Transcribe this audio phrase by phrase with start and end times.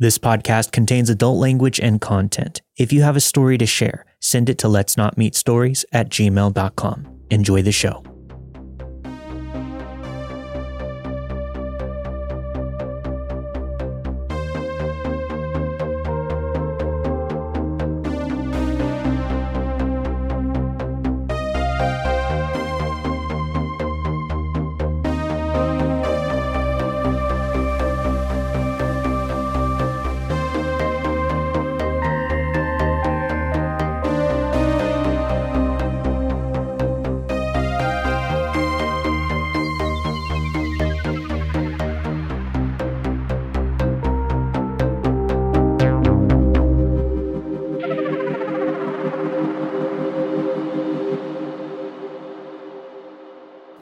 [0.00, 2.62] This podcast contains adult language and content.
[2.76, 6.08] If you have a story to share, send it to let's not meet stories at
[6.08, 7.08] gmail.com.
[7.30, 8.07] Enjoy the show.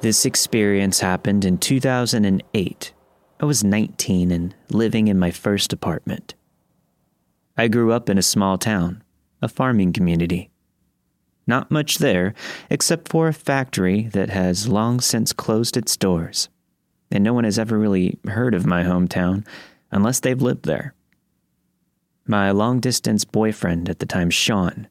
[0.07, 2.93] This experience happened in 2008.
[3.41, 6.37] I was 19 and living in my first apartment.
[7.57, 9.03] I grew up in a small town,
[9.43, 10.49] a farming community.
[11.45, 12.35] Not much there,
[12.71, 16.51] except for a factory that has long since closed its doors,
[17.11, 19.45] and no one has ever really heard of my hometown
[19.91, 20.95] unless they've lived there.
[22.29, 24.87] My long distance boyfriend at the time, Sean,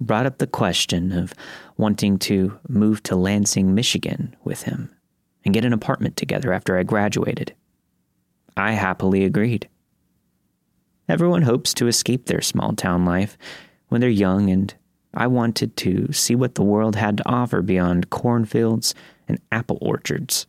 [0.00, 1.34] brought up the question of
[1.76, 4.90] wanting to move to Lansing, Michigan with him
[5.44, 7.54] and get an apartment together after I graduated.
[8.56, 9.68] I happily agreed.
[11.08, 13.38] Everyone hopes to escape their small town life
[13.88, 14.74] when they're young, and
[15.14, 18.94] I wanted to see what the world had to offer beyond cornfields
[19.28, 20.46] and apple orchards.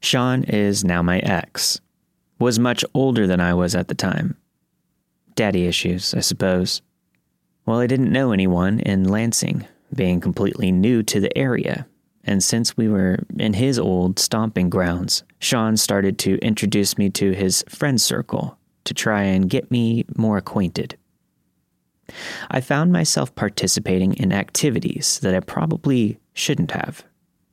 [0.00, 1.80] Sean is now my ex,
[2.38, 4.36] was much older than I was at the time.
[5.34, 6.80] Daddy issues, I suppose.
[7.68, 11.86] Well, I didn't know anyone in Lansing, being completely new to the area.
[12.24, 17.32] And since we were in his old stomping grounds, Sean started to introduce me to
[17.32, 20.96] his friend circle to try and get me more acquainted.
[22.50, 27.04] I found myself participating in activities that I probably shouldn't have.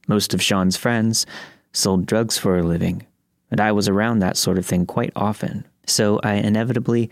[0.08, 1.26] Most of Sean's friends
[1.74, 3.06] sold drugs for a living,
[3.52, 7.12] and I was around that sort of thing quite often, so I inevitably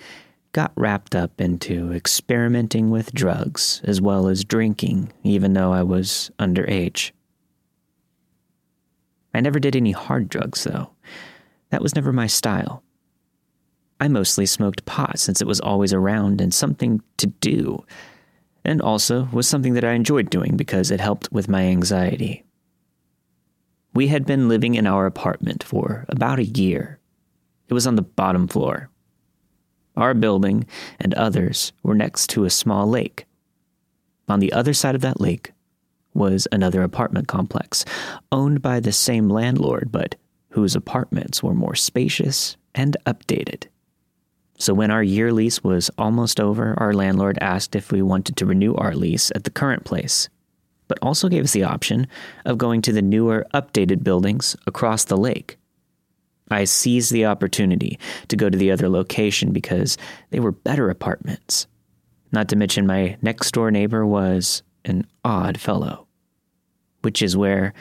[0.53, 6.31] got wrapped up into experimenting with drugs as well as drinking, even though I was
[6.39, 7.11] underage.
[9.33, 10.91] I never did any hard drugs, though.
[11.71, 12.83] That was never my style.
[13.99, 17.83] I mostly smoked pot since it was always around and something to do,
[18.63, 22.43] and also was something that I enjoyed doing because it helped with my anxiety.
[23.95, 26.99] We had been living in our apartment for about a year.
[27.69, 28.89] It was on the bottom floor,
[29.95, 30.65] our building
[30.99, 33.25] and others were next to a small lake.
[34.27, 35.51] On the other side of that lake
[36.13, 37.85] was another apartment complex,
[38.31, 40.15] owned by the same landlord, but
[40.49, 43.65] whose apartments were more spacious and updated.
[44.59, 48.45] So, when our year lease was almost over, our landlord asked if we wanted to
[48.45, 50.29] renew our lease at the current place,
[50.87, 52.07] but also gave us the option
[52.45, 55.57] of going to the newer, updated buildings across the lake
[56.53, 59.97] I seized the opportunity to go to the other location because
[60.29, 61.67] they were better apartments.
[62.31, 66.07] Not to mention, my next door neighbor was an odd fellow,
[67.01, 67.73] which is where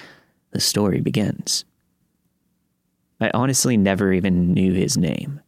[0.51, 1.65] the story begins.
[3.21, 5.41] I honestly never even knew his name.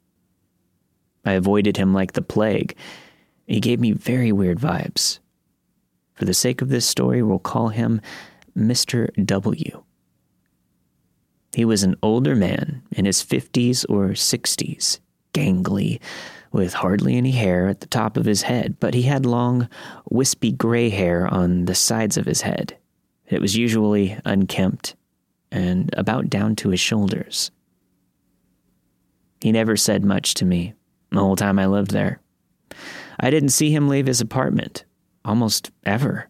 [1.24, 2.76] I avoided him like the plague.
[3.46, 5.18] He gave me very weird vibes.
[6.14, 8.00] For the sake of this story, we'll call him
[8.56, 9.08] Mr.
[9.26, 9.82] W.
[11.54, 14.98] He was an older man in his 50s or 60s,
[15.32, 16.00] gangly,
[16.53, 19.69] with hardly any hair at the top of his head, but he had long,
[20.09, 22.76] wispy gray hair on the sides of his head.
[23.28, 24.94] It was usually unkempt
[25.50, 27.50] and about down to his shoulders.
[29.41, 30.75] He never said much to me
[31.10, 32.20] the whole time I lived there.
[33.20, 34.84] I didn't see him leave his apartment,
[35.25, 36.28] almost ever.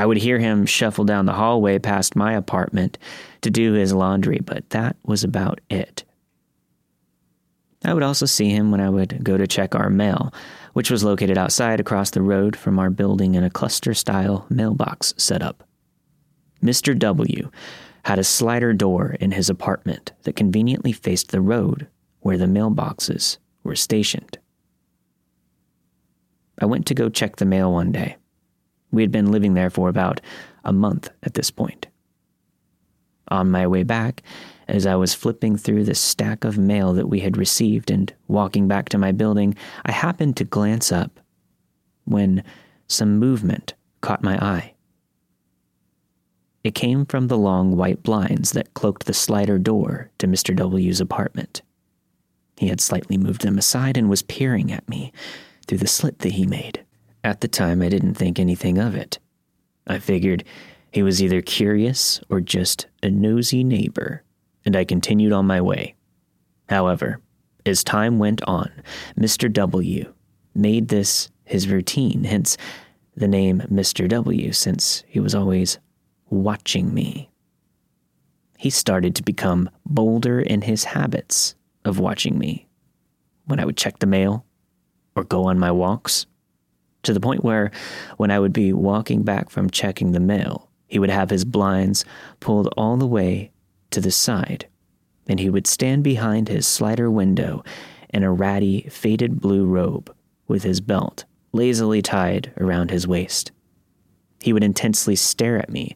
[0.00, 2.96] I would hear him shuffle down the hallway past my apartment
[3.42, 6.04] to do his laundry, but that was about it.
[7.84, 10.32] I would also see him when I would go to check our mail,
[10.72, 15.12] which was located outside across the road from our building in a cluster style mailbox
[15.18, 15.68] setup.
[16.62, 16.98] Mr.
[16.98, 17.50] W
[18.06, 21.88] had a slider door in his apartment that conveniently faced the road
[22.20, 24.38] where the mailboxes were stationed.
[26.58, 28.16] I went to go check the mail one day.
[28.90, 30.20] We had been living there for about
[30.64, 31.86] a month at this point.
[33.28, 34.22] On my way back,
[34.66, 38.66] as I was flipping through the stack of mail that we had received and walking
[38.66, 39.54] back to my building,
[39.84, 41.20] I happened to glance up
[42.04, 42.42] when
[42.88, 44.74] some movement caught my eye.
[46.62, 50.54] It came from the long white blinds that cloaked the slider door to Mr.
[50.54, 51.62] W's apartment.
[52.56, 55.12] He had slightly moved them aside and was peering at me
[55.66, 56.84] through the slit that he made.
[57.22, 59.18] At the time, I didn't think anything of it.
[59.86, 60.44] I figured
[60.92, 64.22] he was either curious or just a nosy neighbor,
[64.64, 65.94] and I continued on my way.
[66.68, 67.20] However,
[67.66, 68.70] as time went on,
[69.18, 69.52] Mr.
[69.52, 70.12] W
[70.54, 72.56] made this his routine, hence
[73.16, 74.08] the name Mr.
[74.08, 75.78] W, since he was always
[76.30, 77.28] watching me.
[78.56, 82.68] He started to become bolder in his habits of watching me
[83.46, 84.44] when I would check the mail
[85.16, 86.26] or go on my walks,
[87.02, 87.70] to the point where
[88.16, 92.04] when I would be walking back from checking the mail, he would have his blinds
[92.40, 93.52] pulled all the way
[93.90, 94.66] to the side,
[95.26, 97.62] and he would stand behind his slider window
[98.12, 100.14] in a ratty, faded blue robe
[100.48, 103.52] with his belt lazily tied around his waist.
[104.40, 105.94] He would intensely stare at me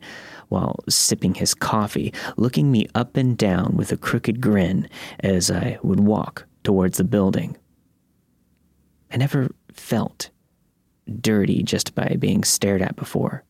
[0.49, 4.89] while sipping his coffee, looking me up and down with a crooked grin
[5.21, 7.57] as I would walk towards the building.
[9.11, 10.31] I never felt
[11.21, 13.45] dirty just by being stared at before,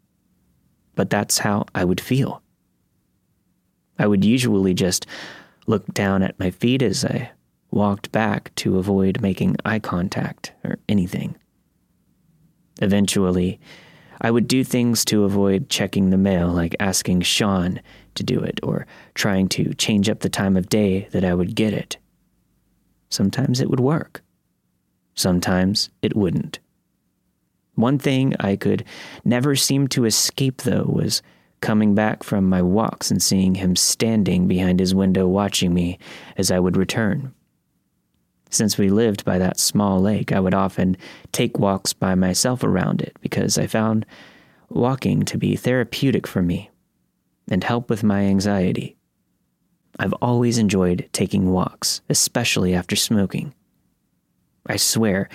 [0.94, 2.42] but that's how I would feel.
[3.98, 5.06] I would usually just
[5.66, 7.30] look down at my feet as I
[7.70, 11.36] walked back to avoid making eye contact or anything.
[12.80, 13.60] Eventually,
[14.20, 17.80] I would do things to avoid checking the mail, like asking Sean
[18.14, 21.54] to do it or trying to change up the time of day that I would
[21.54, 21.98] get it.
[23.10, 24.22] Sometimes it would work,
[25.14, 26.58] sometimes it wouldn't.
[27.74, 28.84] One thing I could
[29.24, 31.22] never seem to escape, though, was
[31.60, 35.98] coming back from my walks and seeing him standing behind his window watching me
[36.36, 37.34] as I would return.
[38.50, 40.96] Since we lived by that small lake, I would often
[41.32, 44.06] take walks by myself around it because I found
[44.68, 46.70] walking to be therapeutic for me
[47.50, 48.96] and help with my anxiety.
[49.98, 53.54] I've always enjoyed taking walks, especially after smoking.
[54.66, 55.28] I swear,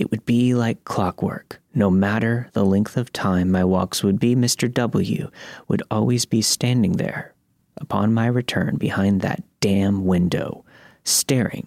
[0.00, 1.60] it would be like clockwork.
[1.74, 4.72] No matter the length of time my walks would be, Mr.
[4.72, 5.30] W
[5.68, 7.34] would always be standing there
[7.76, 10.64] upon my return behind that damn window,
[11.04, 11.66] staring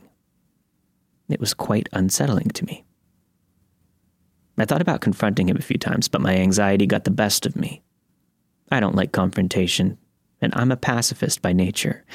[1.29, 2.85] it was quite unsettling to me.
[4.57, 7.55] I thought about confronting him a few times, but my anxiety got the best of
[7.55, 7.81] me.
[8.71, 9.97] I don't like confrontation,
[10.41, 12.05] and I'm a pacifist by nature.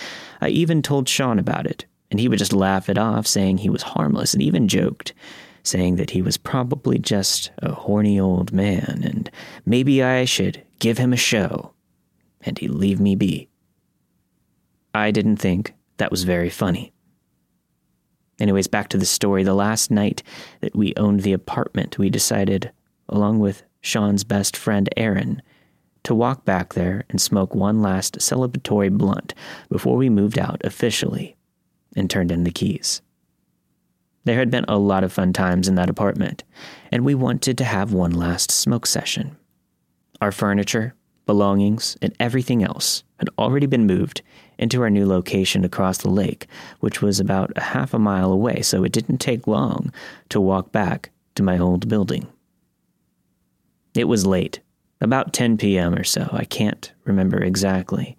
[0.41, 3.71] I even told Sean about it, and he would just laugh it off, saying he
[3.71, 5.15] was harmless, and even joked,
[5.63, 9.31] saying that he was probably just a horny old man, and
[9.67, 11.73] maybe I should give him a show,
[12.41, 13.49] and he'd leave me be.
[14.95, 16.93] I didn't think that was very funny.
[18.41, 19.43] Anyways, back to the story.
[19.43, 20.23] The last night
[20.61, 22.71] that we owned the apartment, we decided,
[23.09, 25.43] along with Sean's best friend Aaron,
[26.05, 29.35] to walk back there and smoke one last celebratory blunt
[29.69, 31.37] before we moved out officially
[31.97, 33.03] and turned in the keys.
[34.25, 36.45] There had been a lot of fun times in that apartment,
[36.93, 39.37] and we wanted to have one last smoke session.
[40.21, 40.95] Our furniture,
[41.27, 44.23] belongings, and everything else had already been moved
[44.59, 46.47] into our new location across the lake,
[46.81, 49.93] which was about a half a mile away, so it didn't take long
[50.29, 52.27] to walk back to my old building.
[53.95, 54.61] It was late,
[55.01, 55.95] about 10 p.m.
[55.95, 56.29] or so.
[56.33, 58.17] I can't remember exactly.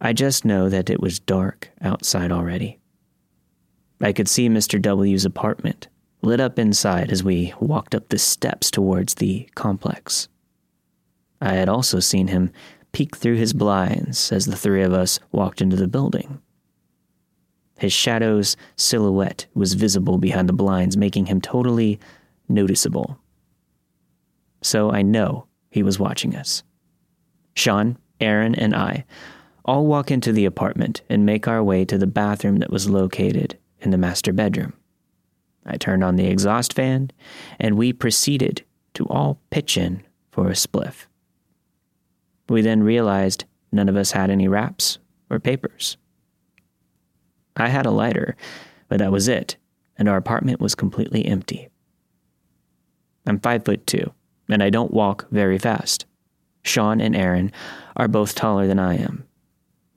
[0.00, 2.78] I just know that it was dark outside already.
[4.04, 4.80] I could see Mr.
[4.80, 5.88] W's apartment
[6.20, 10.28] lit up inside as we walked up the steps towards the complex.
[11.40, 12.50] I had also seen him
[12.92, 16.42] peek through his blinds as the three of us walked into the building.
[17.78, 21.98] His shadow's silhouette was visible behind the blinds, making him totally
[22.46, 23.18] noticeable.
[24.60, 26.62] So I know he was watching us.
[27.56, 29.06] Sean, Aaron, and I
[29.64, 33.56] all walk into the apartment and make our way to the bathroom that was located
[33.84, 34.72] in the master bedroom.
[35.66, 37.10] I turned on the exhaust fan,
[37.58, 38.64] and we proceeded
[38.94, 41.06] to all pitch in for a spliff.
[42.48, 44.98] We then realized none of us had any wraps
[45.30, 45.96] or papers.
[47.56, 48.36] I had a lighter,
[48.88, 49.56] but that was it,
[49.96, 51.68] and our apartment was completely empty.
[53.26, 54.12] I'm five foot two,
[54.48, 56.04] and I don't walk very fast.
[56.62, 57.52] Sean and Aaron
[57.96, 59.24] are both taller than I am.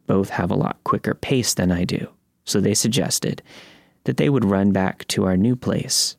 [0.06, 2.08] Both have a lot quicker pace than I do,
[2.46, 3.42] so they suggested
[4.08, 6.16] that they would run back to our new place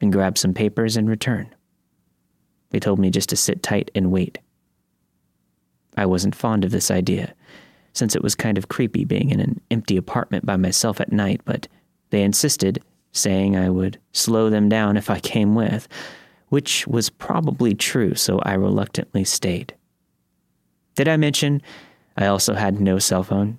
[0.00, 1.54] and grab some papers and return.
[2.70, 4.38] They told me just to sit tight and wait.
[5.98, 7.34] I wasn't fond of this idea,
[7.92, 11.42] since it was kind of creepy being in an empty apartment by myself at night,
[11.44, 11.68] but
[12.08, 15.88] they insisted, saying I would slow them down if I came with,
[16.48, 19.74] which was probably true, so I reluctantly stayed.
[20.94, 21.60] Did I mention
[22.16, 23.58] I also had no cell phone?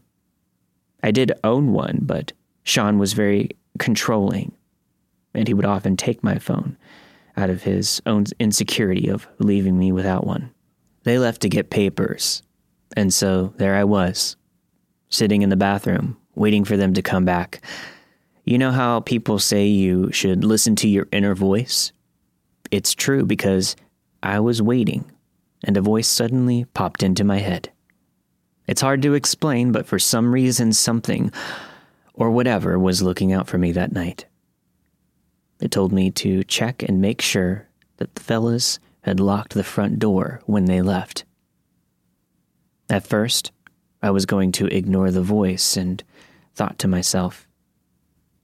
[1.04, 2.34] I did own one, but
[2.68, 4.52] Sean was very controlling,
[5.34, 6.78] and he would often take my phone
[7.36, 10.52] out of his own insecurity of leaving me without one.
[11.04, 12.42] They left to get papers,
[12.96, 14.36] and so there I was,
[15.10, 17.62] sitting in the bathroom, waiting for them to come back.
[18.44, 21.92] You know how people say you should listen to your inner voice?
[22.72, 23.76] It's true because
[24.24, 25.12] I was waiting,
[25.64, 27.72] and a voice suddenly popped into my head.
[28.68, 31.32] It's hard to explain, but for some reason, something
[32.18, 34.26] or whatever was looking out for me that night.
[35.62, 40.00] It told me to check and make sure that the fellas had locked the front
[40.00, 41.24] door when they left.
[42.90, 43.52] At first,
[44.02, 46.04] I was going to ignore the voice and
[46.56, 47.48] thought to myself,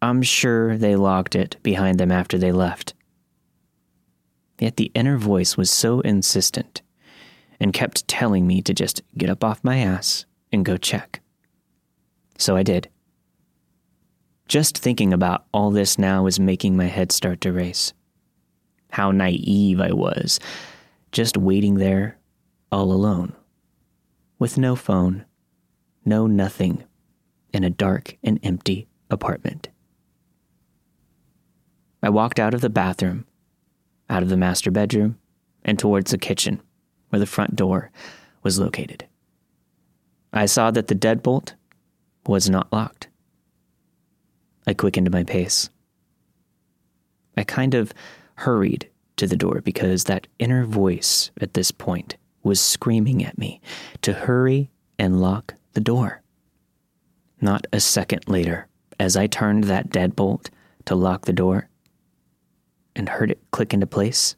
[0.02, 2.94] I'm sure they locked it behind them after they left.
[4.60, 6.82] Yet the inner voice was so insistent
[7.60, 11.22] and kept telling me to just get up off my ass and go check.
[12.38, 12.90] So I did.
[14.48, 17.94] Just thinking about all this now is making my head start to race.
[18.92, 20.40] How naive I was,
[21.12, 22.18] just waiting there
[22.72, 23.34] all alone,
[24.40, 25.26] with no phone,
[26.06, 26.84] no nothing,
[27.54, 29.70] in a dark and empty apartment.
[32.02, 33.26] I walked out of the bathroom,
[34.10, 35.18] out of the master bedroom,
[35.64, 36.62] and towards the kitchen
[37.10, 37.92] where the front door
[38.42, 39.06] was located.
[40.34, 41.54] I saw that the deadbolt
[42.26, 43.08] was not locked.
[44.66, 45.70] I quickened my pace.
[47.36, 47.94] I kind of
[48.36, 53.62] hurried to the door because that inner voice at this point was screaming at me
[54.02, 56.22] to hurry and lock the door.
[57.42, 58.68] Not a second later,
[59.00, 60.50] as I turned that deadbolt
[60.86, 61.70] to lock the door
[62.96, 64.36] and heard it click into place,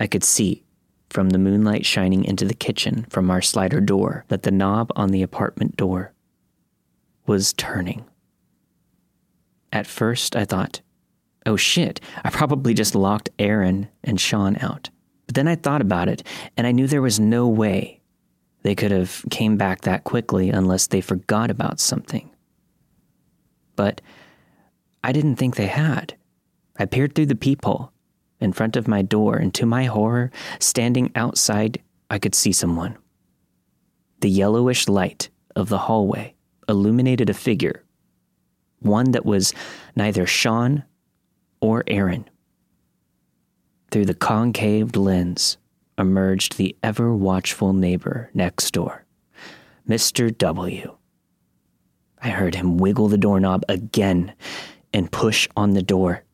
[0.00, 0.64] I could see
[1.10, 5.10] from the moonlight shining into the kitchen from our slider door that the knob on
[5.10, 6.12] the apartment door
[7.26, 8.04] was turning.
[9.72, 10.80] At first, I thought,
[11.46, 14.90] oh shit, I probably just locked Aaron and Sean out.
[15.26, 16.22] But then I thought about it,
[16.56, 18.00] and I knew there was no way
[18.62, 22.30] they could have came back that quickly unless they forgot about something.
[23.76, 24.00] But
[25.04, 26.16] I didn't think they had.
[26.78, 27.92] I peered through the peephole
[28.40, 32.96] in front of my door, and to my horror, standing outside, I could see someone.
[34.20, 36.34] The yellowish light of the hallway
[36.68, 37.84] illuminated a figure,
[38.80, 39.52] one that was
[39.96, 40.84] neither Sean
[41.60, 42.28] or Aaron.
[43.90, 45.56] Through the concaved lens
[45.96, 49.04] emerged the ever watchful neighbor next door,
[49.88, 50.36] Mr.
[50.36, 50.96] W.
[52.20, 54.34] I heard him wiggle the doorknob again
[54.92, 56.24] and push on the door.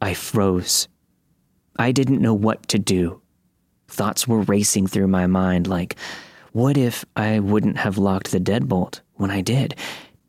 [0.00, 0.88] I froze.
[1.78, 3.20] I didn't know what to do.
[3.88, 5.96] Thoughts were racing through my mind like,
[6.52, 9.74] what if I wouldn't have locked the deadbolt when I did?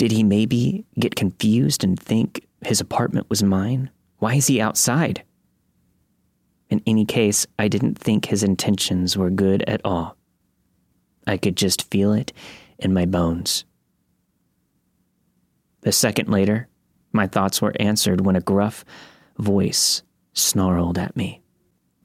[0.03, 3.89] Did he maybe get confused and think his apartment was mine?
[4.17, 5.23] Why is he outside?
[6.69, 10.17] In any case, I didn't think his intentions were good at all.
[11.25, 12.33] I could just feel it
[12.79, 13.63] in my bones.
[15.83, 16.67] A second later,
[17.13, 18.83] my thoughts were answered when a gruff,
[19.37, 21.39] voice snarled at me.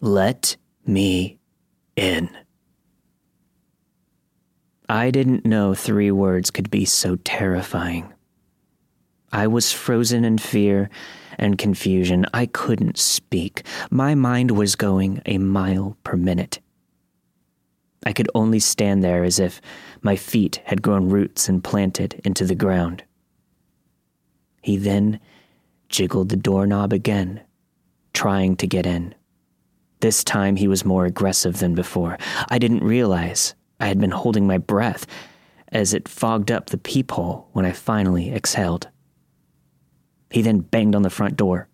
[0.01, 1.41] Let me
[1.97, 2.31] in.
[4.89, 8.13] I didn't know three words could be so terrifying.
[9.31, 10.89] I was frozen in fear
[11.39, 12.25] and confusion.
[12.33, 13.65] I couldn't speak.
[13.91, 16.61] My mind was going a mile per minute.
[18.07, 19.61] I could only stand there as if
[20.01, 23.05] my feet had grown roots and planted into the ground.
[24.63, 25.21] He then
[25.91, 27.43] jiggled the doorknob again,
[28.15, 29.15] trying to get in.
[30.01, 32.17] This time he was more aggressive than before.
[32.49, 35.07] I didn't realize I had been holding my breath
[35.71, 38.89] as it fogged up the peephole when I finally exhaled.
[40.31, 41.69] He then banged on the front door.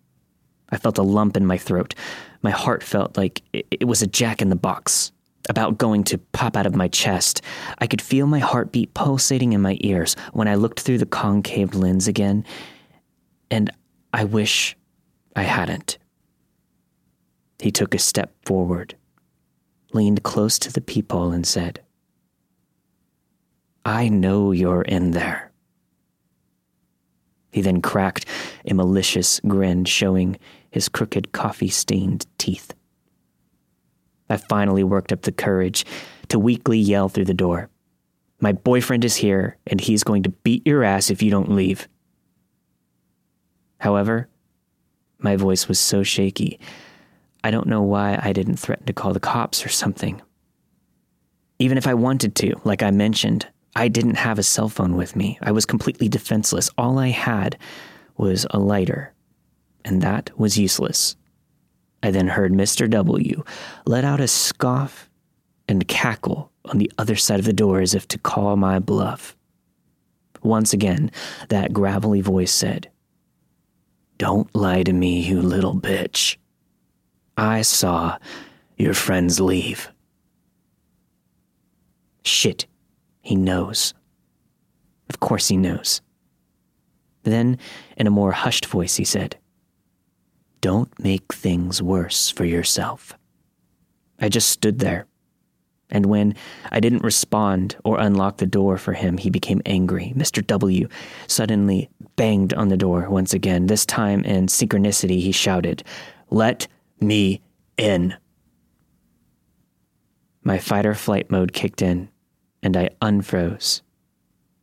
[0.69, 1.95] I felt a lump in my throat.
[2.41, 5.11] My heart felt like it was a jack in the box,
[5.49, 7.41] about going to pop out of my chest.
[7.79, 11.75] I could feel my heartbeat pulsating in my ears when I looked through the concave
[11.75, 12.45] lens again,
[13.51, 13.69] and
[14.13, 14.75] I wish
[15.35, 15.97] I hadn't.
[17.59, 18.95] He took a step forward,
[19.93, 21.81] leaned close to the peephole, and said,
[23.85, 25.51] I know you're in there.
[27.51, 28.25] He then cracked
[28.65, 30.37] a malicious grin, showing
[30.71, 32.73] his crooked coffee stained teeth.
[34.29, 35.85] I finally worked up the courage
[36.29, 37.69] to weakly yell through the door.
[38.41, 41.87] My boyfriend is here, and he's going to beat your ass if you don't leave.
[43.79, 44.27] However,
[45.19, 46.59] my voice was so shaky,
[47.45, 50.19] I don't know why I didn't threaten to call the cops or something.
[51.59, 55.15] Even if I wanted to, like I mentioned, I didn't have a cell phone with
[55.15, 55.37] me.
[55.41, 56.69] I was completely defenseless.
[56.77, 57.57] All I had
[58.17, 59.13] was a lighter,
[59.83, 61.15] and that was useless.
[62.01, 62.89] I then heard Mr.
[62.89, 63.43] W
[63.85, 65.09] let out a scoff
[65.67, 69.35] and cackle on the other side of the door as if to call my bluff.
[70.41, 71.11] Once again,
[71.49, 72.89] that gravelly voice said,
[74.17, 76.37] Don't lie to me, you little bitch.
[77.35, 78.17] I saw
[78.77, 79.89] your friends leave.
[82.23, 82.67] Shit,
[83.25, 83.95] he knows.
[85.09, 85.99] Of course he knows.
[87.23, 87.57] Then,
[87.97, 89.35] in a more hushed voice, he said,
[90.61, 93.17] Don't make things worse for yourself.
[94.19, 95.07] I just stood there.
[95.89, 96.35] And when
[96.71, 100.13] I didn't respond or unlock the door for him, he became angry.
[100.15, 100.45] Mr.
[100.45, 100.87] W
[101.25, 103.65] suddenly banged on the door once again.
[103.65, 105.83] This time, in synchronicity, he shouted,
[106.29, 106.67] Let
[106.99, 107.41] me
[107.77, 108.15] in.
[110.43, 112.09] My fight or flight mode kicked in,
[112.65, 113.81] and I unfroze.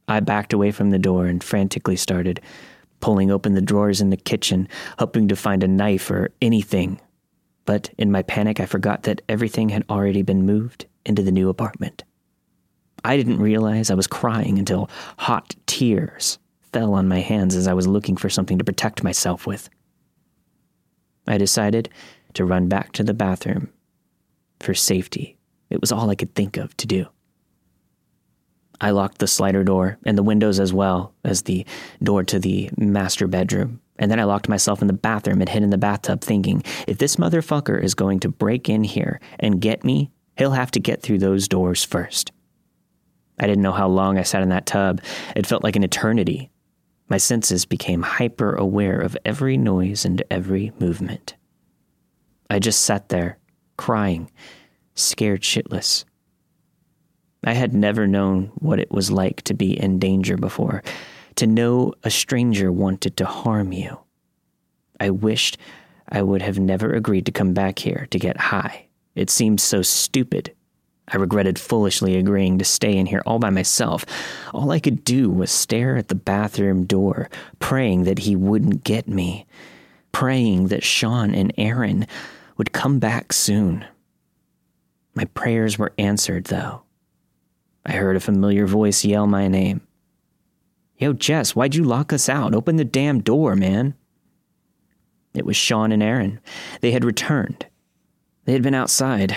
[0.09, 2.41] I backed away from the door and frantically started
[3.01, 4.69] pulling open the drawers in the kitchen,
[4.99, 7.01] hoping to find a knife or anything.
[7.65, 11.49] But in my panic, I forgot that everything had already been moved into the new
[11.49, 12.03] apartment.
[13.05, 16.39] I didn't realize I was crying until hot tears
[16.73, 19.71] fell on my hands as I was looking for something to protect myself with.
[21.27, 21.89] I decided
[22.35, 23.73] to run back to the bathroom
[24.59, 25.37] for safety.
[25.71, 27.07] It was all I could think of to do.
[28.81, 31.65] I locked the slider door and the windows as well as the
[32.03, 33.81] door to the master bedroom.
[33.99, 36.99] And then I locked myself in the bathroom and hid in the bathtub, thinking, if
[36.99, 41.03] this motherfucker is going to break in here and get me, he'll have to get
[41.03, 42.33] through those doors first.
[43.39, 45.01] I didn't know how long I sat in that tub.
[45.37, 46.51] It felt like an eternity.
[47.09, 51.35] My senses became hyper aware of every noise and every movement.
[52.49, 53.39] I just sat there,
[53.77, 54.31] crying,
[54.95, 56.05] scared shitless.
[57.45, 60.83] I had never known what it was like to be in danger before,
[61.37, 63.99] to know a stranger wanted to harm you.
[65.01, 65.59] I wished
[66.09, 68.87] I would have never agreed to come back here to get high.
[69.15, 70.55] It seemed so stupid.
[71.09, 74.07] I regretted foolishly agreeing to stay in here all by myself.
[74.55, 77.29] All I could do was stare at the bathroom door,
[77.59, 79.47] praying that he wouldn't get me,
[80.13, 82.07] praying that Sean and Aaron
[82.57, 83.85] would come back soon.
[85.15, 86.83] My prayers were answered, though.
[87.85, 89.81] I heard a familiar voice yell my name.
[90.97, 92.55] Yo, Jess, why'd you lock us out?
[92.55, 93.95] Open the damn door, man.
[95.35, 96.41] It was Sean and Aaron.
[96.81, 97.67] They had returned.
[98.45, 99.35] They had been outside,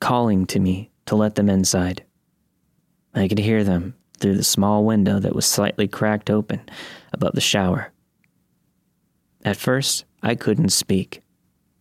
[0.00, 2.04] calling to me to let them inside.
[3.14, 6.62] I could hear them through the small window that was slightly cracked open
[7.12, 7.92] above the shower.
[9.44, 11.22] At first, I couldn't speak.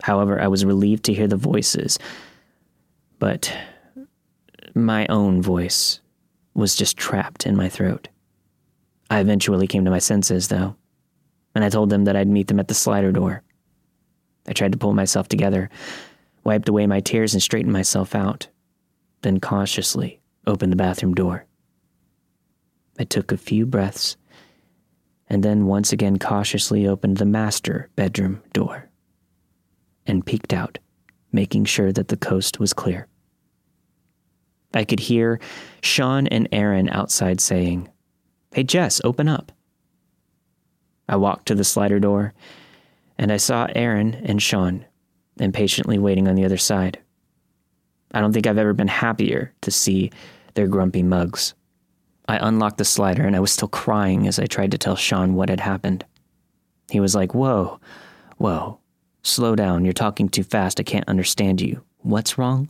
[0.04, 2.00] However, I was relieved to hear the voices.
[3.20, 3.56] But
[4.76, 6.00] my own voice
[6.54, 8.08] was just trapped in my throat.
[9.10, 10.76] I eventually came to my senses, though,
[11.56, 13.44] and I told them that I'd meet them at the slider door.
[14.48, 15.70] I tried to pull myself together,
[16.44, 18.48] wiped away my tears, and straightened myself out,
[19.22, 21.46] then cautiously opened the bathroom door.
[22.98, 24.18] I took a few breaths
[25.32, 28.90] and then once again cautiously opened the master bedroom door
[30.06, 30.78] and peeked out,
[31.32, 33.08] making sure that the coast was clear.
[34.74, 35.40] I could hear
[35.82, 37.90] Sean and Aaron outside saying,
[38.54, 39.52] Hey, Jess, open up.
[41.08, 42.34] I walked to the slider door,
[43.18, 44.86] and I saw Aaron and Sean
[45.40, 47.00] impatiently waiting on the other side.
[48.14, 50.12] I don't think I've ever been happier to see
[50.54, 51.54] their grumpy mugs.
[52.28, 55.34] I unlocked the slider, and I was still crying as I tried to tell Sean
[55.34, 56.06] what had happened.
[56.90, 57.80] He was like, Whoa,
[58.38, 58.80] whoa,
[59.24, 59.86] slow down.
[59.86, 60.80] You're talking too fast.
[60.80, 61.84] I can't understand you.
[62.00, 62.70] What's wrong?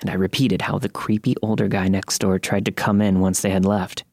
[0.00, 3.40] And I repeated how the creepy older guy next door tried to come in once
[3.40, 4.04] they had left.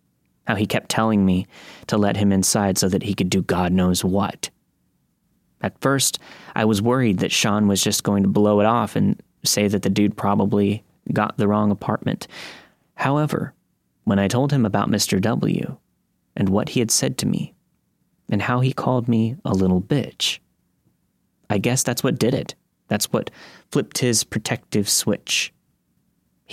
[0.47, 1.47] How he kept telling me
[1.87, 4.49] to let him inside so that he could do God knows what.
[5.61, 6.19] At first,
[6.55, 9.81] I was worried that Sean was just going to blow it off and say that
[9.81, 12.27] the dude probably got the wrong apartment.
[12.95, 13.53] However,
[14.03, 15.21] when I told him about Mr.
[15.21, 15.77] W
[16.35, 17.53] and what he had said to me,
[18.29, 20.39] and how he called me a little bitch,
[21.49, 22.55] I guess that's what did it.
[22.87, 23.29] That's what
[23.71, 25.53] flipped his protective switch.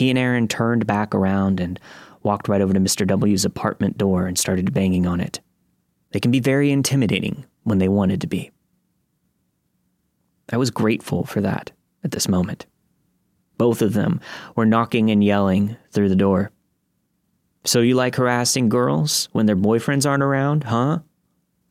[0.01, 1.79] He and Aaron turned back around and
[2.23, 3.07] walked right over to Mr.
[3.07, 5.41] W's apartment door and started banging on it.
[6.13, 8.51] They can be very intimidating when they wanted to be.
[10.51, 12.65] I was grateful for that at this moment.
[13.59, 14.23] Both of them
[14.57, 16.51] were knocking and yelling through the door.
[17.67, 21.01] So you like harassing girls when their boyfriends aren't around, huh?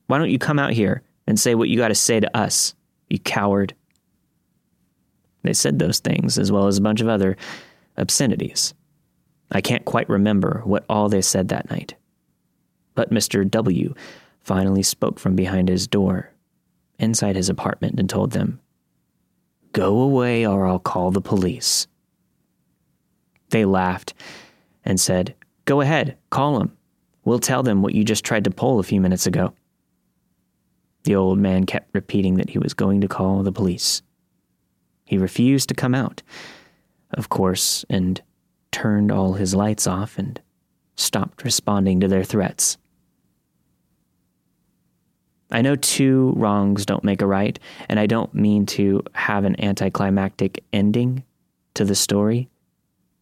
[0.06, 2.76] Why don't you come out here and say what you got to say to us,
[3.10, 3.74] you coward?
[5.42, 7.36] They said those things, as well as a bunch of other
[8.00, 8.74] obscenities.
[9.52, 11.96] I can't quite remember what all they said that night.
[12.96, 13.50] But Mr.
[13.50, 13.94] W
[14.42, 16.32] finally spoke from behind his door,
[16.98, 18.60] inside his apartment, and told them,
[19.74, 21.88] Go away or I'll call the police.
[23.50, 24.14] They laughed
[24.84, 25.36] and said,
[25.66, 26.76] Go ahead, call him.
[27.24, 29.54] We'll tell them what you just tried to pull a few minutes ago.
[31.04, 34.02] The old man kept repeating that he was going to call the police.
[35.06, 36.22] He refused to come out,
[37.14, 38.22] of course, and
[38.72, 40.40] turned all his lights off and
[40.96, 42.78] stopped responding to their threats.
[45.52, 49.60] I know two wrongs don't make a right, and I don't mean to have an
[49.64, 51.24] anticlimactic ending
[51.74, 52.50] to the story,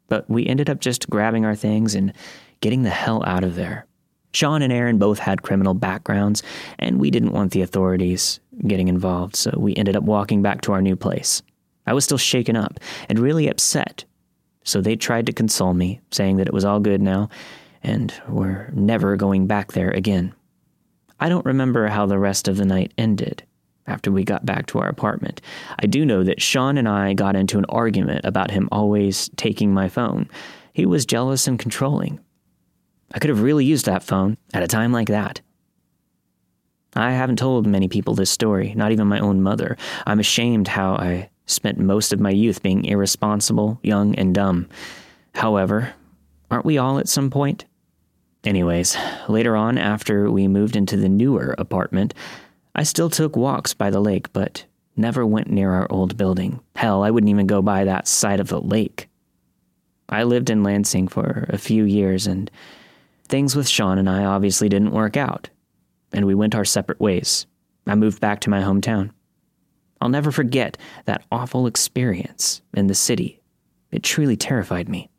[0.09, 2.11] but we ended up just grabbing our things and
[2.59, 3.85] getting the hell out of there.
[4.33, 6.43] Sean and Aaron both had criminal backgrounds,
[6.79, 10.73] and we didn't want the authorities getting involved, so we ended up walking back to
[10.73, 11.41] our new place.
[11.87, 14.05] I was still shaken up and really upset,
[14.63, 17.29] so they tried to console me, saying that it was all good now
[17.83, 20.33] and we're never going back there again.
[21.19, 23.43] I don't remember how the rest of the night ended
[23.87, 25.41] after we got back to our apartment.
[25.79, 29.73] I do know that Sean and I got into an argument about him always taking
[29.73, 30.29] my phone.
[30.73, 32.19] He was jealous and controlling.
[33.13, 35.39] I could have really used that phone at a time like that.
[36.93, 39.77] I haven't told many people this story, not even my own mother.
[40.05, 44.69] I'm ashamed how I spent most of my youth being irresponsible, young, and dumb.
[45.33, 45.93] However,
[46.51, 47.65] aren't we all at some point?
[48.43, 48.95] Anyways,
[49.27, 52.13] later on, after we moved into the newer apartment,
[52.75, 56.59] I still took walks by the lake, but never went near our old building.
[56.75, 59.09] Hell, I wouldn't even go by that side of the lake.
[60.09, 62.49] I lived in Lansing for a few years, and
[63.27, 65.49] things with Sean and I obviously didn't work out,
[66.13, 67.45] and we went our separate ways.
[67.85, 69.11] I moved back to my hometown.
[70.01, 73.41] I'll never forget that awful experience in the city.
[73.91, 75.09] It truly terrified me.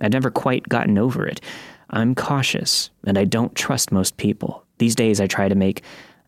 [0.00, 1.40] I'd never quite gotten over it.
[1.90, 4.64] I'm cautious, and I don't trust most people.
[4.78, 5.82] These days, I try to make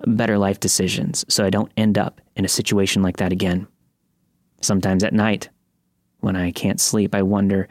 [0.07, 3.67] better life decisions so I don't end up in a situation like that again.
[4.61, 5.49] Sometimes at night,
[6.21, 7.69] when I can't sleep, I wonder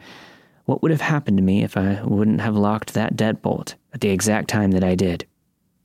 [0.64, 4.10] what would have happened to me if I wouldn't have locked that deadbolt at the
[4.10, 5.26] exact time that I did.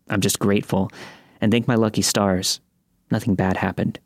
[0.09, 0.91] I'm just grateful
[1.41, 2.59] and thank my lucky stars.
[3.11, 3.99] Nothing bad happened.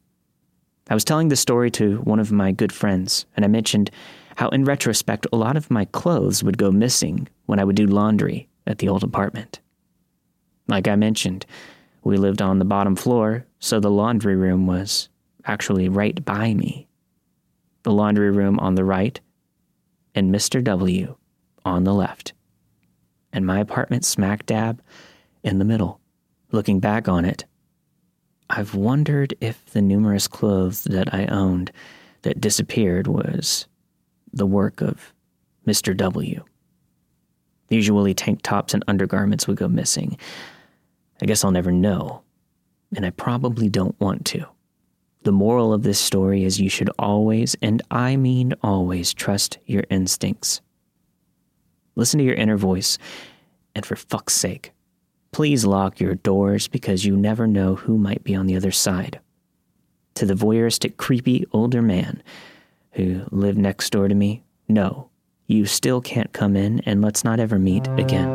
[0.91, 3.91] I was telling the story to one of my good friends, and I mentioned
[4.35, 7.87] how, in retrospect, a lot of my clothes would go missing when I would do
[7.87, 9.61] laundry at the old apartment.
[10.67, 11.45] Like I mentioned,
[12.03, 15.07] we lived on the bottom floor, so the laundry room was
[15.45, 16.89] actually right by me.
[17.83, 19.17] The laundry room on the right,
[20.13, 20.61] and Mr.
[20.61, 21.15] W
[21.63, 22.33] on the left,
[23.31, 24.81] and my apartment smack dab
[25.41, 26.01] in the middle.
[26.51, 27.45] Looking back on it,
[28.53, 31.71] I've wondered if the numerous clothes that I owned
[32.23, 33.65] that disappeared was
[34.33, 35.13] the work of
[35.65, 35.95] Mr.
[35.95, 36.43] W.
[37.69, 40.17] Usually, tank tops and undergarments would go missing.
[41.21, 42.23] I guess I'll never know,
[42.93, 44.45] and I probably don't want to.
[45.23, 49.85] The moral of this story is you should always, and I mean always, trust your
[49.89, 50.59] instincts.
[51.95, 52.97] Listen to your inner voice,
[53.73, 54.73] and for fuck's sake,
[55.31, 59.19] please lock your doors because you never know who might be on the other side.
[60.15, 62.21] To the voyeuristic, creepy older man
[62.93, 65.09] who lived next door to me, no,
[65.47, 68.29] you still can't come in, and let's not ever meet again.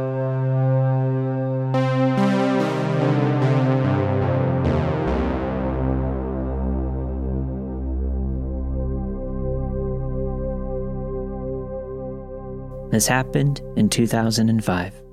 [12.91, 15.06] This happened in 2005.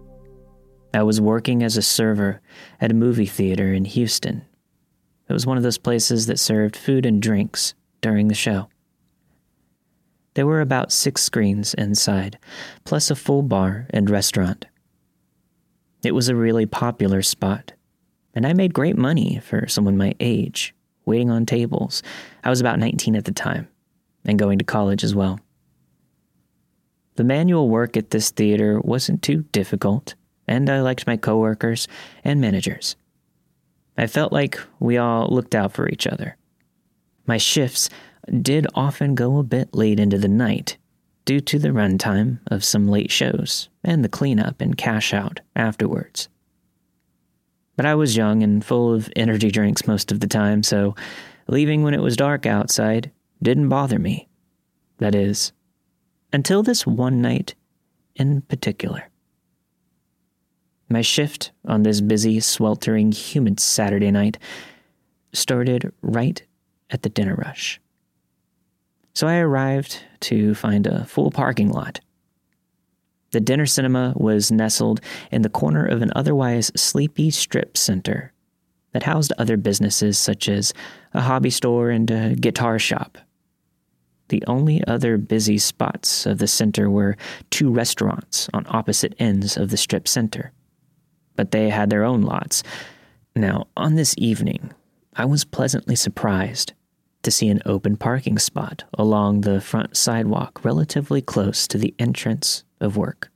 [0.93, 2.41] I was working as a server
[2.79, 4.45] at a movie theater in Houston.
[5.27, 8.69] It was one of those places that served food and drinks during the show.
[10.35, 12.37] There were about six screens inside,
[12.83, 14.65] plus a full bar and restaurant.
[16.03, 17.73] It was a really popular spot,
[18.33, 20.75] and I made great money for someone my age,
[21.05, 22.03] waiting on tables.
[22.43, 23.67] I was about 19 at the time,
[24.25, 25.39] and going to college as well.
[27.15, 30.15] The manual work at this theater wasn't too difficult,
[30.47, 31.87] and I liked my coworkers
[32.23, 32.95] and managers.
[33.97, 36.35] I felt like we all looked out for each other.
[37.25, 37.89] My shifts
[38.41, 40.77] did often go a bit late into the night
[41.25, 46.27] due to the runtime of some late shows and the cleanup and cash out afterwards.
[47.75, 50.95] But I was young and full of energy drinks most of the time, so
[51.47, 54.27] leaving when it was dark outside didn't bother me.
[54.99, 55.53] That is,
[56.31, 57.55] until this one night
[58.15, 59.09] in particular.
[60.93, 64.37] My shift on this busy, sweltering, humid Saturday night
[65.33, 66.39] started right
[66.91, 67.81] at the dinner rush.
[69.15, 71.99] So I arrived to find a full parking lot.
[73.31, 75.01] The dinner cinema was nestled
[75.31, 78.31] in the corner of an otherwise sleepy strip center
[78.91, 80.75] that housed other businesses such as
[81.15, 83.17] a hobby store and a guitar shop.
[84.27, 87.17] The only other busy spots of the center were
[87.49, 90.53] two restaurants on opposite ends of the strip center.
[91.35, 92.63] But they had their own lots.
[93.35, 94.73] Now, on this evening,
[95.15, 96.73] I was pleasantly surprised
[97.23, 102.63] to see an open parking spot along the front sidewalk relatively close to the entrance
[102.79, 103.31] of work.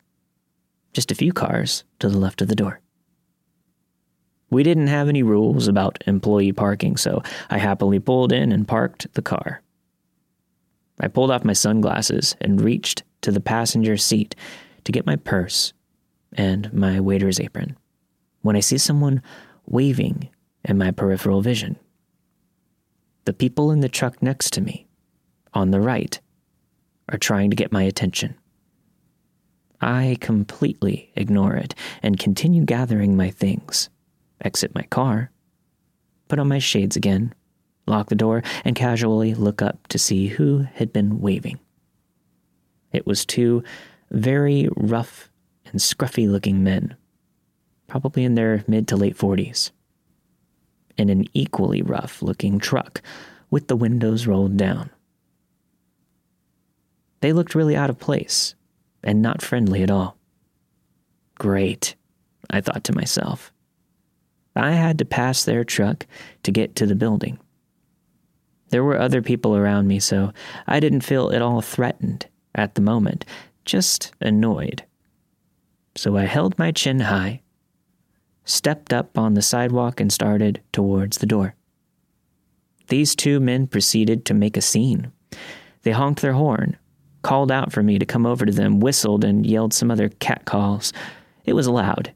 [0.94, 2.82] Just a few cars to the left of the door.
[4.50, 9.14] We didn't have any rules about employee parking, so I happily pulled in and parked
[9.14, 9.62] the car.
[11.00, 14.36] I pulled off my sunglasses and reached to the passenger seat
[14.84, 15.74] to get my purse
[16.34, 17.78] and my waiter's apron
[18.48, 19.22] when I see someone
[19.66, 20.30] waving
[20.64, 21.76] in my peripheral vision.
[23.26, 24.88] The people in the truck next to me,
[25.54, 26.18] on the right,
[27.10, 28.36] are trying to get my attention.
[29.82, 33.90] I completely ignore it and continue gathering my things
[34.42, 35.32] exit my car,
[36.30, 37.34] put on my shades again,
[37.86, 41.60] lock the door, and casually look up to see who had been waving.
[42.94, 43.64] It was two
[44.12, 45.30] very rough
[45.66, 46.96] and scruffy looking men,
[47.88, 49.72] probably in their mid to late 40s,
[50.98, 53.02] in an equally rough looking truck
[53.50, 54.90] with the windows rolled down.
[57.22, 58.56] They looked really out of place
[59.04, 60.18] and not friendly at all.
[61.36, 61.96] Great,
[62.50, 63.52] I thought to myself.
[64.56, 66.06] I had to pass their truck
[66.44, 67.40] to get to the building.
[68.70, 70.34] There were other people around me, so
[70.66, 73.24] I didn't feel at all threatened at the moment,
[73.66, 74.84] just annoyed.
[75.96, 77.42] So I held my chin high,
[78.48, 81.54] stepped up on the sidewalk, and started towards the door.
[82.88, 85.12] These two men proceeded to make a scene.
[85.84, 86.78] They honked their horn,
[87.22, 90.94] called out for me to come over to them, whistled, and yelled some other catcalls.
[91.46, 92.14] It was loud,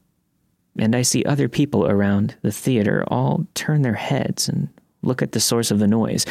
[0.78, 4.68] and I see other people around the theater all turn their heads and
[5.02, 6.24] look at the source of the noise.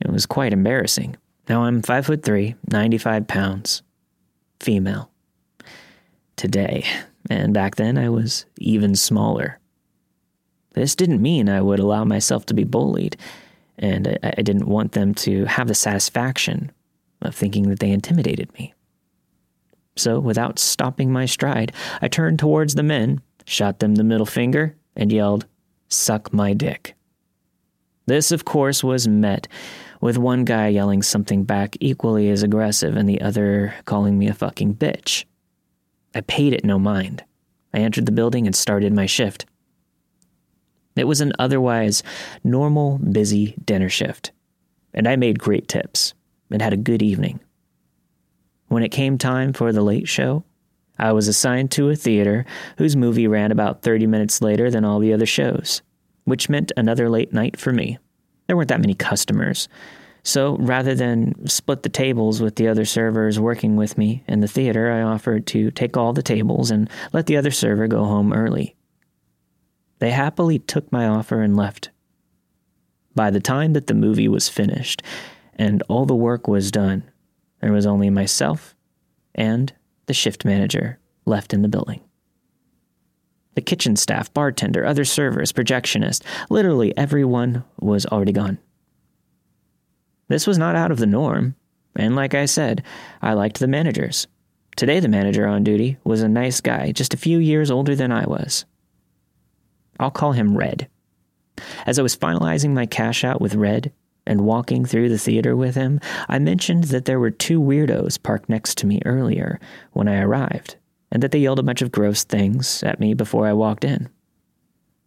[0.00, 1.16] It was quite embarrassing.
[1.48, 3.82] Now I'm five foot three, 95 pounds,
[4.60, 5.10] female.
[6.36, 6.84] Today,
[7.30, 9.58] and back then I was even smaller.
[10.72, 13.16] This didn't mean I would allow myself to be bullied,
[13.78, 16.72] and I, I didn't want them to have the satisfaction
[17.22, 18.74] of thinking that they intimidated me.
[19.96, 24.76] So, without stopping my stride, I turned towards the men shot them the middle finger,
[24.96, 25.46] and yelled,
[25.88, 26.94] Suck my dick.
[28.06, 29.48] This, of course, was met
[30.00, 34.34] with one guy yelling something back equally as aggressive and the other calling me a
[34.34, 35.24] fucking bitch.
[36.14, 37.24] I paid it no mind.
[37.72, 39.46] I entered the building and started my shift.
[40.96, 42.02] It was an otherwise
[42.44, 44.30] normal, busy dinner shift,
[44.92, 46.14] and I made great tips
[46.50, 47.40] and had a good evening.
[48.68, 50.44] When it came time for the late show,
[50.98, 52.44] I was assigned to a theater
[52.78, 55.82] whose movie ran about 30 minutes later than all the other shows,
[56.24, 57.98] which meant another late night for me.
[58.46, 59.68] There weren't that many customers.
[60.24, 64.48] So rather than split the tables with the other servers working with me in the
[64.48, 68.32] theater, I offered to take all the tables and let the other server go home
[68.32, 68.74] early.
[69.98, 71.90] They happily took my offer and left.
[73.14, 75.02] By the time that the movie was finished
[75.56, 77.04] and all the work was done,
[77.60, 78.74] there was only myself
[79.34, 79.72] and
[80.06, 82.00] the shift manager, left in the building.
[83.54, 88.58] The kitchen staff, bartender, other servers, projectionist, literally everyone was already gone.
[90.28, 91.54] This was not out of the norm,
[91.96, 92.82] and like I said,
[93.22, 94.26] I liked the managers.
[94.76, 98.10] Today, the manager on duty was a nice guy, just a few years older than
[98.10, 98.64] I was.
[100.00, 100.88] I'll call him Red.
[101.86, 103.92] As I was finalizing my cash out with Red,
[104.26, 108.48] and walking through the theater with him, I mentioned that there were two weirdos parked
[108.48, 109.60] next to me earlier
[109.92, 110.76] when I arrived,
[111.10, 114.08] and that they yelled a bunch of gross things at me before I walked in.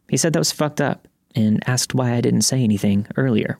[0.09, 3.59] He said that was fucked up and asked why I didn't say anything earlier.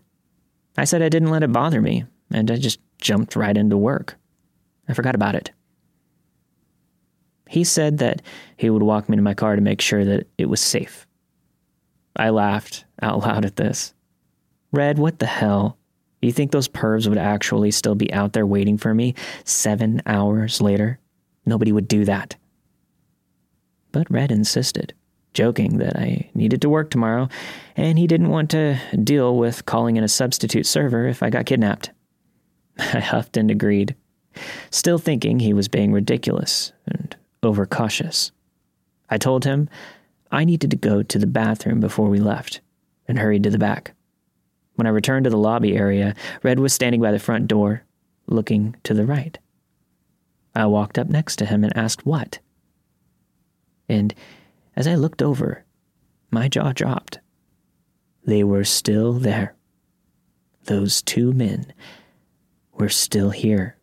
[0.77, 4.15] I said I didn't let it bother me, and I just jumped right into work.
[4.87, 5.51] I forgot about it.
[7.49, 8.21] He said that
[8.57, 11.07] he would walk me to my car to make sure that it was safe.
[12.15, 13.93] I laughed out loud at this.
[14.71, 15.77] Red, what the hell?
[16.21, 19.13] You think those pervs would actually still be out there waiting for me
[19.43, 20.99] seven hours later?
[21.45, 22.35] Nobody would do that.
[23.91, 24.93] But Red insisted,
[25.37, 27.29] joking that I needed to work tomorrow,
[27.75, 31.45] and he didn't want to deal with calling in a substitute server if I got
[31.45, 31.91] kidnapped.
[32.79, 33.95] I huffed and agreed,
[34.71, 38.31] still thinking he was being ridiculous and overcautious.
[39.11, 39.69] I told him
[40.31, 42.61] I needed to go to the bathroom before we left
[43.07, 43.93] and hurried to the back.
[44.73, 47.83] When I returned to the lobby area, Red was standing by the front door,
[48.25, 49.37] looking to the right.
[50.55, 52.39] I walked up next to him and asked what.
[53.87, 54.15] And
[54.77, 55.65] as I looked over,
[56.29, 57.17] my jaw dropped.
[58.25, 59.55] They were still there.
[60.65, 61.73] Those two men
[62.73, 63.75] were still here,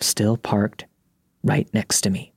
[0.00, 0.86] still parked
[1.44, 2.32] right next to me,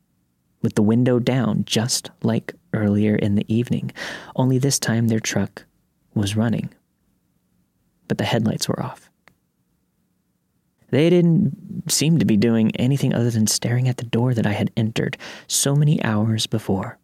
[0.61, 3.93] with the window down just like earlier in the evening,
[4.35, 5.63] only this time their truck
[6.13, 6.69] was running.
[8.09, 9.09] But the headlights were off.
[10.89, 14.51] They didn't seem to be doing anything other than staring at the door that I
[14.51, 16.99] had entered so many hours before.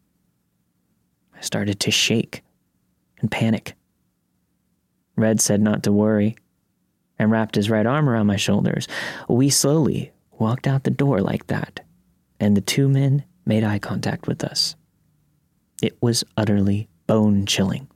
[1.39, 2.43] I started to shake
[3.21, 3.75] and panic.
[5.15, 6.35] Red said not to worry
[7.17, 8.87] and wrapped his right arm around my shoulders.
[9.29, 11.79] We slowly walked out the door like that,
[12.39, 14.75] and the two men made eye contact with us.
[15.81, 17.87] It was utterly bone chilling.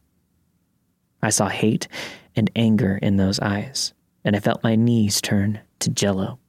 [1.21, 1.87] I saw hate
[2.35, 6.39] and anger in those eyes, and I felt my knees turn to jello.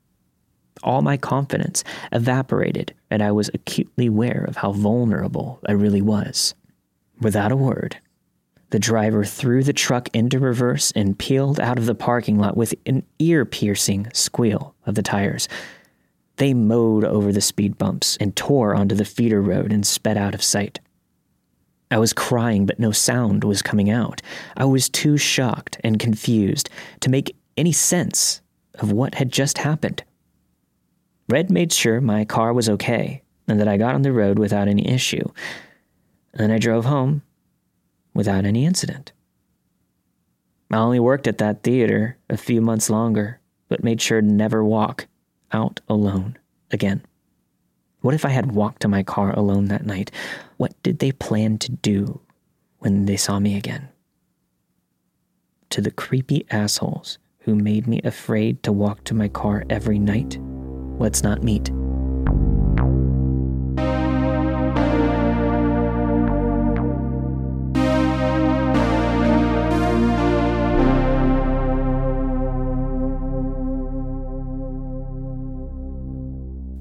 [0.83, 6.55] All my confidence evaporated, and I was acutely aware of how vulnerable I really was.
[7.25, 7.97] Without a word,
[8.69, 12.75] the driver threw the truck into reverse and peeled out of the parking lot with
[12.85, 15.49] an ear piercing squeal of the tires.
[16.37, 20.35] They mowed over the speed bumps and tore onto the feeder road and sped out
[20.35, 20.81] of sight.
[21.91, 24.21] I was crying, but no sound was coming out.
[24.55, 26.69] I was too shocked and confused
[27.01, 28.43] to make any sense
[28.75, 30.05] of what had just happened.
[31.31, 34.69] Red made sure my car was okay and that I got on the road without
[34.69, 35.27] any issue.
[36.35, 37.23] And I drove home
[38.13, 39.13] without any incident.
[40.71, 44.65] I only worked at that theater a few months longer, but made sure to never
[44.65, 45.07] walk
[45.53, 46.37] out alone
[46.71, 47.05] again.
[48.01, 50.11] What if I had walked to my car alone that night?
[50.57, 52.21] What did they plan to do
[52.81, 53.89] when they saw me again?
[55.71, 60.39] To the creepy assholes who made me afraid to walk to my car every night,
[60.99, 61.71] let's not meet.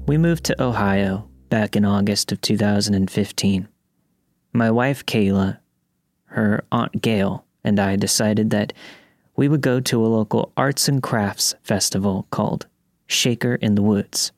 [0.06, 3.68] We moved to Ohio back in August of 2015.
[4.52, 5.58] My wife, Kayla,
[6.26, 8.74] her Aunt Gail, and I decided that
[9.34, 12.66] we would go to a local arts and crafts festival called
[13.06, 14.30] Shaker in the Woods.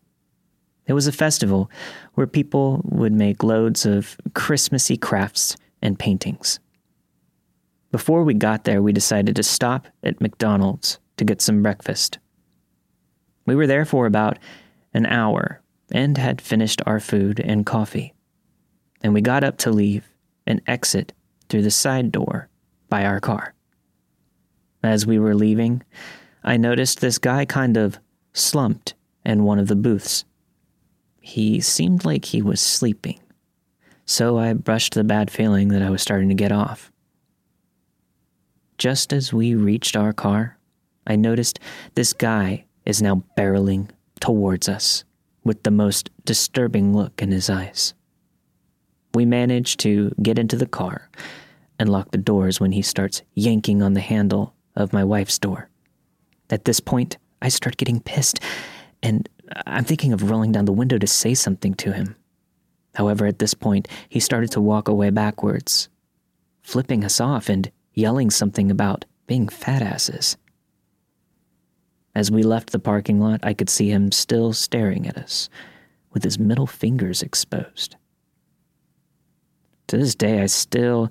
[0.87, 1.69] It was a festival
[2.15, 6.61] where people would make loads of Christmassy crafts and paintings.
[7.91, 12.21] Before we got there, we decided to stop at McDonald's to get some breakfast.
[13.47, 14.39] We were there for about
[14.97, 15.61] an hour
[15.93, 18.15] and had finished our food and coffee.
[19.03, 20.09] And we got up to leave
[20.47, 21.13] and exit
[21.49, 22.49] through the side door
[22.89, 23.55] by our car.
[24.83, 25.83] As we were leaving,
[26.43, 27.99] I noticed this guy kind of
[28.33, 30.25] slumped in one of the booths.
[31.21, 33.21] He seemed like he was sleeping,
[34.07, 36.91] so I brushed the bad feeling that I was starting to get off.
[38.79, 40.57] Just as we reached our car,
[41.07, 41.59] I noticed
[41.95, 45.05] this guy is now barreling towards us
[45.45, 47.95] with the most disturbing look in his eyes.
[49.15, 51.09] We manage to get into the car
[51.79, 55.69] and lock the doors when he starts yanking on the handle of my wife's door.
[56.51, 58.41] At this point, I start getting pissed,
[59.03, 59.29] and
[59.67, 62.17] I'm thinking of rolling down the window to say something to him.
[62.95, 65.89] However, at this point, he started to walk away backwards,
[66.63, 70.37] flipping us off and yelling something about being fat asses.
[72.17, 75.51] As we left the parking lot, I could see him still staring at us,
[76.15, 77.97] with his middle fingers exposed.
[79.89, 81.11] To this day, I still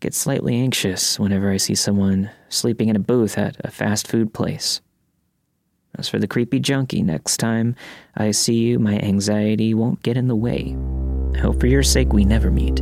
[0.00, 4.32] get slightly anxious whenever I see someone sleeping in a booth at a fast food
[4.32, 4.80] place.
[5.98, 7.76] As for the creepy junkie, next time
[8.16, 10.74] I see you, my anxiety won't get in the way.
[11.34, 12.80] I hope for your sake we never meet.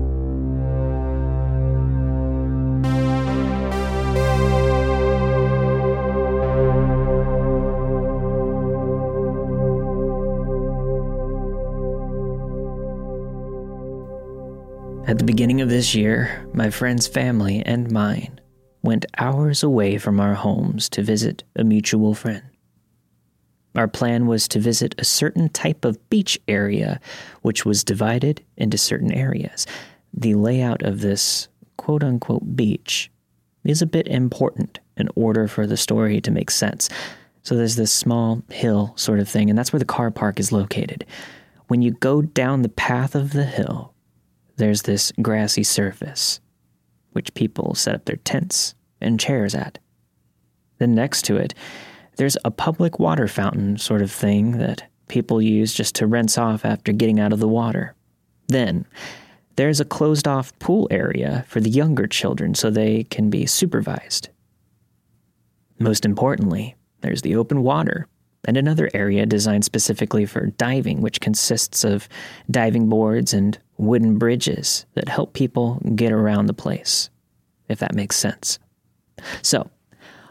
[15.08, 18.42] At the beginning of this year, my friend's family and mine
[18.82, 22.42] went hours away from our homes to visit a mutual friend.
[23.74, 27.00] Our plan was to visit a certain type of beach area,
[27.40, 29.66] which was divided into certain areas.
[30.12, 31.48] The layout of this
[31.78, 33.10] quote unquote beach
[33.64, 36.90] is a bit important in order for the story to make sense.
[37.44, 40.52] So there's this small hill sort of thing, and that's where the car park is
[40.52, 41.06] located.
[41.68, 43.94] When you go down the path of the hill,
[44.58, 46.40] there's this grassy surface,
[47.12, 49.78] which people set up their tents and chairs at.
[50.78, 51.54] Then next to it,
[52.16, 56.64] there's a public water fountain sort of thing that people use just to rinse off
[56.64, 57.94] after getting out of the water.
[58.48, 58.86] Then,
[59.56, 64.28] there's a closed off pool area for the younger children so they can be supervised.
[65.78, 68.06] Most importantly, there's the open water
[68.44, 72.08] and another area designed specifically for diving, which consists of
[72.50, 77.10] diving boards and wooden bridges that help people get around the place,
[77.68, 78.58] if that makes sense.
[79.42, 79.70] So,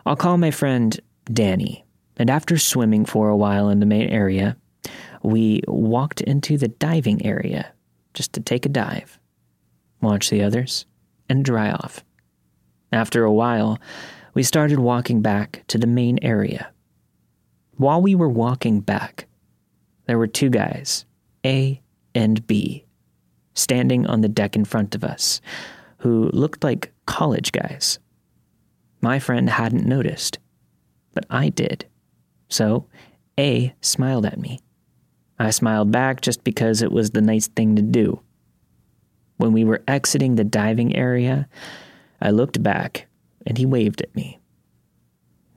[0.06, 1.86] I'll call my friend Danny,
[2.18, 4.56] and after swimming for a while in the main area,
[5.24, 7.74] we walked into the diving area
[8.14, 9.20] just to take a dive,
[10.02, 10.86] watch the others,
[11.30, 12.04] and dry off.
[12.92, 13.80] After a while,
[14.34, 16.72] we started walking back to the main area.
[17.76, 19.28] While we were walking back,
[20.06, 21.06] there were two guys,
[21.46, 21.82] A
[22.16, 22.86] and B,
[23.58, 25.42] standing on the deck in front of us,
[26.00, 28.00] who looked like college guys.
[29.02, 30.40] My friend hadn't noticed,
[31.14, 31.86] but I did.
[32.50, 32.88] So,
[33.40, 34.60] A smiled at me.
[35.40, 38.22] I smiled back just because it was the nice thing to do.
[39.38, 41.48] When we were exiting the diving area,
[42.22, 43.08] I looked back
[43.46, 44.40] and he waved at me.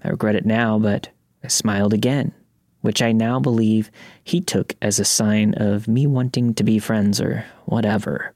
[0.05, 1.09] I regret it now, but
[1.43, 2.35] I smiled again,
[2.81, 3.91] which I now believe
[4.25, 8.35] he took as a sign of me wanting to be friends or whatever.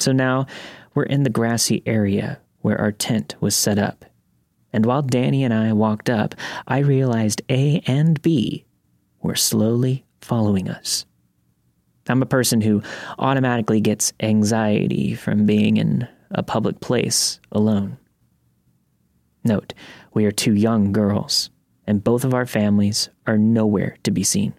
[0.00, 0.46] So now
[0.94, 4.04] we're in the grassy area where our tent was set up.
[4.72, 6.34] And while Danny and I walked up,
[6.66, 8.64] I realized A and B
[9.20, 11.04] were slowly following us.
[12.08, 12.82] I'm a person who
[13.18, 17.96] automatically gets anxiety from being in a public place alone.
[19.44, 19.74] Note,
[20.14, 21.50] we are two young girls,
[21.86, 24.54] and both of our families are nowhere to be seen.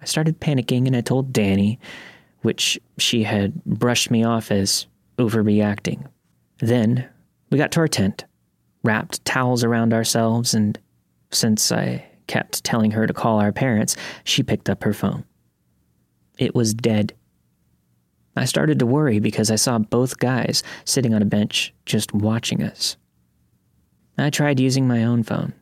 [0.00, 1.78] I started panicking and I told Danny,
[2.42, 4.86] which she had brushed me off as
[5.18, 6.06] overreacting.
[6.58, 7.08] Then
[7.50, 8.24] we got to our tent,
[8.82, 10.78] wrapped towels around ourselves, and
[11.30, 15.24] since I kept telling her to call our parents, she picked up her phone.
[16.38, 17.14] It was dead.
[18.36, 22.62] I started to worry because I saw both guys sitting on a bench just watching
[22.62, 22.96] us.
[24.16, 25.54] I tried using my own phone.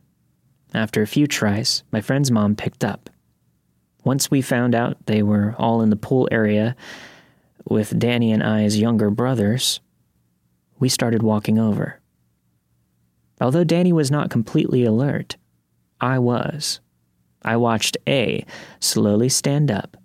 [0.75, 3.09] After a few tries, my friend's mom picked up.
[4.05, 6.77] Once we found out they were all in the pool area
[7.69, 9.81] with Danny and I's younger brothers,
[10.79, 12.01] we started walking over.
[13.41, 15.37] Although Danny was not completely alert,
[16.01, 16.81] I was.
[17.43, 18.45] I watched A
[18.81, 19.97] slowly stand up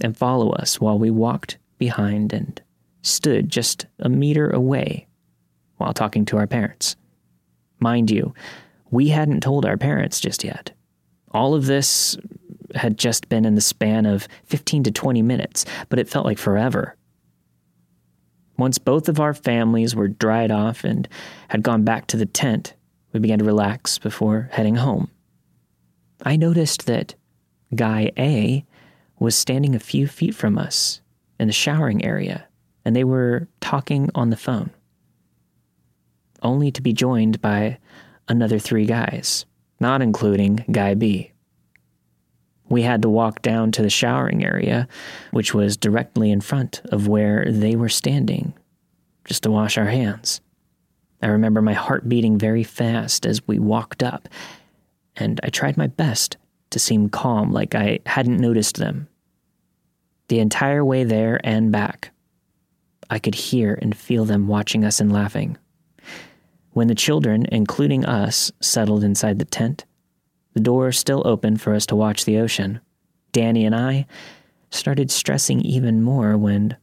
[0.00, 2.60] and follow us while we walked behind and
[3.02, 5.06] stood just a meter away
[5.76, 6.96] while talking to our parents.
[7.80, 8.34] Mind you,
[8.90, 10.72] we hadn't told our parents just yet.
[11.32, 12.16] All of this
[12.74, 16.38] had just been in the span of 15 to 20 minutes, but it felt like
[16.38, 16.96] forever.
[18.56, 21.08] Once both of our families were dried off and
[21.48, 22.74] had gone back to the tent,
[23.12, 25.10] we began to relax before heading home.
[26.24, 27.14] I noticed that
[27.74, 28.64] Guy A
[29.18, 31.00] was standing a few feet from us
[31.40, 32.46] in the showering area,
[32.84, 34.70] and they were talking on the phone
[36.44, 37.78] only to be joined by
[38.28, 39.46] another three guys,
[39.80, 41.32] not including Guy B.
[42.68, 44.88] We had to walk down to the showering area,
[45.32, 48.54] which was directly in front of where they were standing,
[49.24, 50.40] just to wash our hands.
[51.22, 54.28] I remember my heart beating very fast as we walked up,
[55.16, 56.36] and I tried my best
[56.70, 59.08] to seem calm, like I hadn't noticed them.
[60.28, 62.10] The entire way there and back,
[63.10, 65.58] I could hear and feel them watching us and laughing.
[66.74, 69.84] When the children, including us, settled inside the tent,
[70.54, 72.80] the door still open for us to watch the ocean,
[73.30, 74.06] Danny and I
[74.70, 76.76] started stressing even more when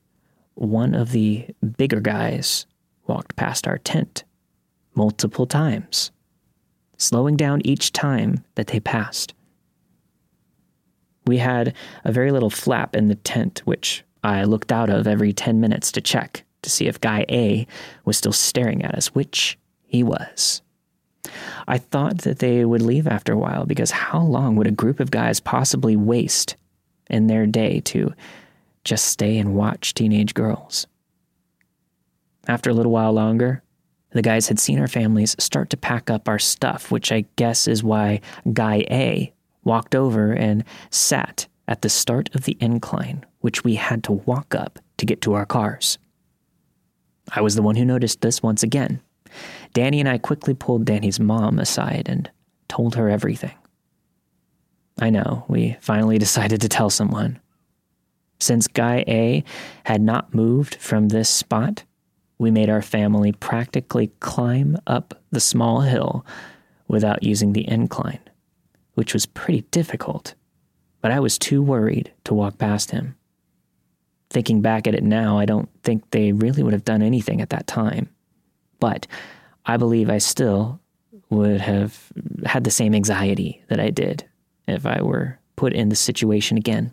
[0.54, 1.46] one of the
[1.78, 2.66] bigger guys
[3.06, 4.24] walked past our tent
[4.96, 6.12] multiple times,
[6.98, 9.34] slowing down each time that they passed.
[11.28, 11.74] We had
[12.06, 15.92] a very little flap in the tent, which I looked out of every 10 minutes
[15.92, 17.68] to check to see if Guy A
[18.06, 19.58] was still staring at us, which
[19.92, 20.62] he was.
[21.68, 25.02] I thought that they would leave after a while because how long would a group
[25.02, 26.56] of guys possibly waste
[27.10, 28.14] in their day to
[28.86, 30.88] just stay and watch teenage girls?
[32.48, 33.64] After a little while longer,
[34.12, 37.68] the guys had seen our families start to pack up our stuff, which I guess
[37.68, 38.22] is why
[38.54, 39.34] Guy A
[39.66, 44.56] walked over and sat at the start of the incline, which we had to walk
[44.56, 45.98] up to get to our cars.
[47.34, 49.02] I was the one who noticed this once again.
[49.74, 52.30] Danny and I quickly pulled Danny's mom aside and
[52.68, 53.54] told her everything.
[55.00, 57.40] I know, we finally decided to tell someone.
[58.40, 59.44] Since Guy A
[59.84, 61.84] had not moved from this spot,
[62.38, 66.26] we made our family practically climb up the small hill
[66.88, 68.20] without using the incline,
[68.96, 70.34] which was pretty difficult,
[71.02, 73.16] but I was too worried to walk past him.
[74.32, 77.52] Thinking back at it now, I don't think they really would have done anything at
[77.52, 78.10] that time.
[78.80, 79.06] But
[79.66, 80.80] I believe I still
[81.30, 82.12] would have
[82.46, 84.26] had the same anxiety that I did
[84.68, 86.92] if I were put in the situation again.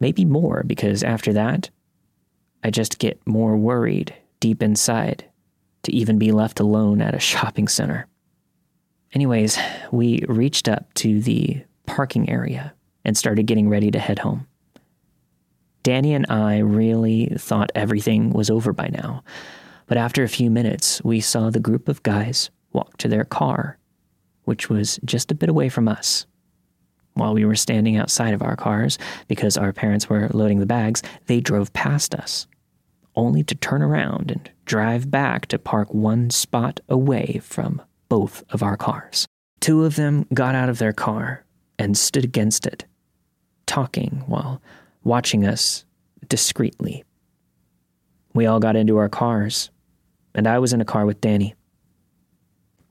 [0.00, 1.70] Maybe more, because after that,
[2.64, 5.24] I just get more worried deep inside
[5.82, 8.06] to even be left alone at a shopping center.
[9.12, 9.58] Anyways,
[9.90, 12.72] we reached up to the parking area
[13.04, 14.46] and started getting ready to head home.
[15.82, 19.24] Danny and I really thought everything was over by now,
[19.92, 23.76] but after a few minutes, we saw the group of guys walk to their car,
[24.44, 26.24] which was just a bit away from us.
[27.12, 28.96] While we were standing outside of our cars
[29.28, 32.46] because our parents were loading the bags, they drove past us,
[33.16, 38.62] only to turn around and drive back to park one spot away from both of
[38.62, 39.26] our cars.
[39.60, 41.44] Two of them got out of their car
[41.78, 42.86] and stood against it,
[43.66, 44.62] talking while
[45.04, 45.84] watching us
[46.28, 47.04] discreetly.
[48.32, 49.68] We all got into our cars,
[50.34, 51.54] and I was in a car with Danny.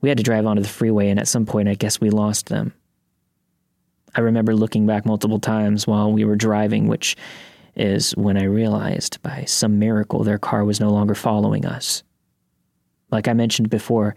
[0.00, 2.46] We had to drive onto the freeway, and at some point, I guess we lost
[2.46, 2.74] them.
[4.14, 7.16] I remember looking back multiple times while we were driving, which
[7.76, 12.02] is when I realized by some miracle their car was no longer following us.
[13.10, 14.14] Like I mentioned before,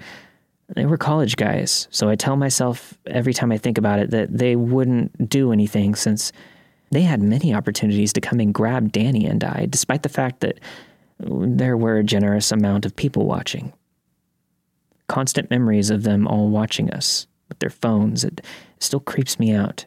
[0.76, 4.36] they were college guys, so I tell myself every time I think about it that
[4.36, 6.32] they wouldn't do anything since
[6.92, 10.60] they had many opportunities to come and grab Danny and I, despite the fact that
[11.20, 13.74] there were a generous amount of people watching.
[15.08, 18.42] Constant memories of them all watching us with their phones, it
[18.80, 19.86] still creeps me out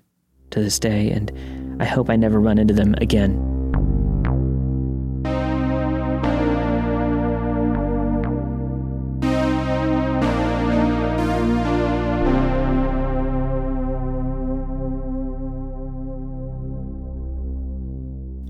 [0.51, 1.33] to this day, and
[1.81, 3.45] I hope I never run into them again.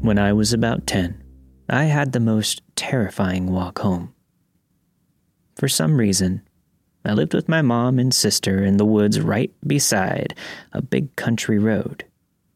[0.01, 1.23] When I was about 10,
[1.69, 4.15] I had the most terrifying walk home.
[5.55, 6.43] For some reason,
[7.05, 10.35] I lived with my mom and sister in the woods right beside
[10.73, 12.05] a big country road,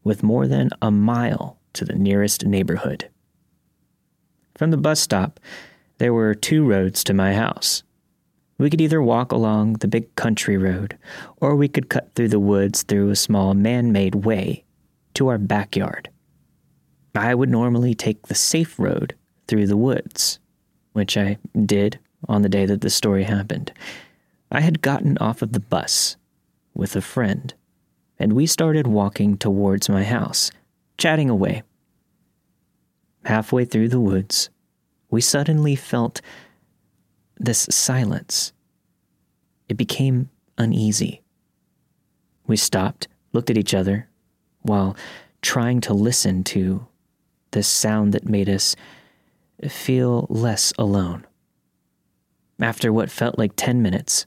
[0.03, 3.09] with more than a mile to the nearest neighborhood.
[4.55, 5.39] From the bus stop,
[5.99, 7.83] there were two roads to my house.
[8.57, 10.97] We could either walk along the big country road,
[11.37, 14.65] or we could cut through the woods through a small man made way
[15.15, 16.09] to our backyard.
[17.15, 19.15] I would normally take the safe road
[19.47, 20.39] through the woods,
[20.93, 23.71] which I did on the day that the story happened.
[24.51, 26.15] I had gotten off of the bus
[26.73, 27.53] with a friend,
[28.17, 30.51] and we started walking towards my house,
[30.97, 31.63] chatting away.
[33.25, 34.49] Halfway through the woods,
[35.09, 36.21] we suddenly felt
[37.37, 38.53] this silence.
[39.69, 41.21] It became uneasy.
[42.47, 44.09] We stopped, looked at each other,
[44.61, 44.95] while
[45.41, 46.87] trying to listen to
[47.53, 48.75] this sound that made us
[49.67, 51.25] feel less alone.
[52.59, 54.25] After what felt like 10 minutes,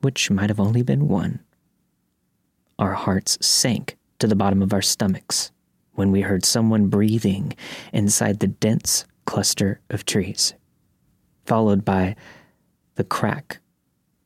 [0.00, 1.40] which might have only been one,
[2.78, 5.50] our hearts sank to the bottom of our stomachs
[5.92, 7.54] when we heard someone breathing
[7.92, 10.54] inside the dense cluster of trees,
[11.46, 12.16] followed by
[12.96, 13.60] the crack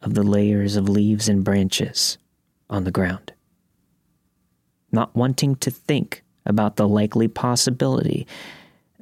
[0.03, 2.19] of the layers of leaves and branches
[2.71, 3.33] on the ground.
[4.91, 8.27] Not wanting to think about the likely possibility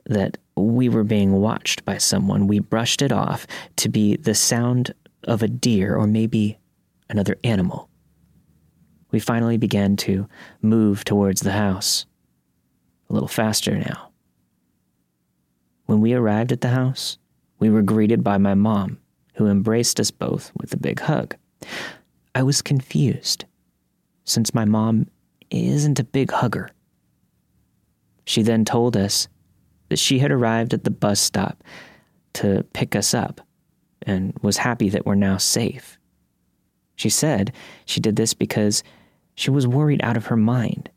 [0.04, 4.92] that we were being watched by someone, we brushed it off to be the sound
[5.24, 6.58] of a deer or maybe
[7.08, 7.88] another animal.
[9.10, 10.28] We finally began to
[10.62, 12.06] move towards the house,
[13.08, 14.10] a little faster now.
[15.86, 17.18] When we arrived at the house,
[17.58, 18.98] we were greeted by my mom,
[19.34, 21.36] who embraced us both with a big hug.
[22.34, 23.44] I was confused,
[24.24, 25.06] since my mom
[25.50, 26.70] isn't a big hugger.
[28.26, 29.28] She then told us
[29.88, 31.62] that she had arrived at the bus stop
[32.34, 33.40] to pick us up
[34.02, 35.98] and was happy that we're now safe.
[36.96, 37.52] She said
[37.86, 38.82] she did this because
[39.34, 40.90] she was worried out of her mind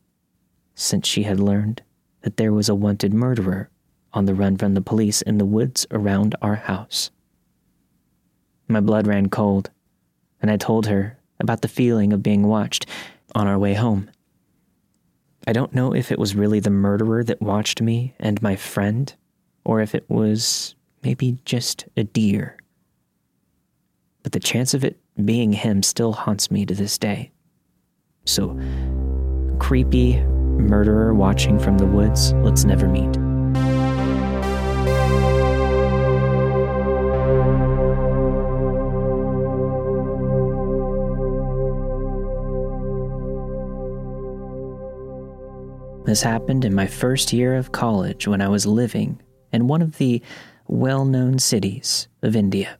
[0.75, 1.81] since she had learned
[2.21, 3.69] that there was a wanted murderer
[4.11, 7.11] on the run from the police in the woods around our house.
[8.67, 9.69] My blood ran cold,
[10.41, 12.85] and I told her about the feeling of being watched
[13.35, 14.09] on our way home.
[15.49, 19.11] I don't know if it was really the murderer that watched me and my friend,
[19.65, 22.55] or if it was maybe just a deer.
[24.21, 27.31] But the chance of it being him still haunts me to this day.
[28.25, 28.59] So,
[29.57, 33.17] creepy murderer watching from the woods, let's never meet.
[46.09, 49.21] This happened in my first year of college when I was living
[49.53, 50.23] in one of the
[50.67, 52.79] well known cities of India.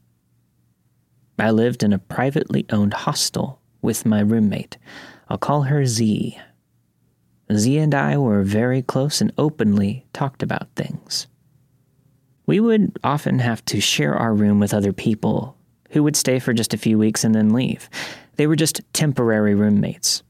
[1.38, 4.80] I lived in a privately owned hostel with my roommate.
[5.28, 6.40] I'll call her Z.
[7.54, 11.28] Z and I were very close and openly talked about things.
[12.48, 15.56] We would often have to share our room with other people
[15.92, 17.92] who would stay for just a few weeks and then leave.
[18.38, 20.24] They were just temporary roommates.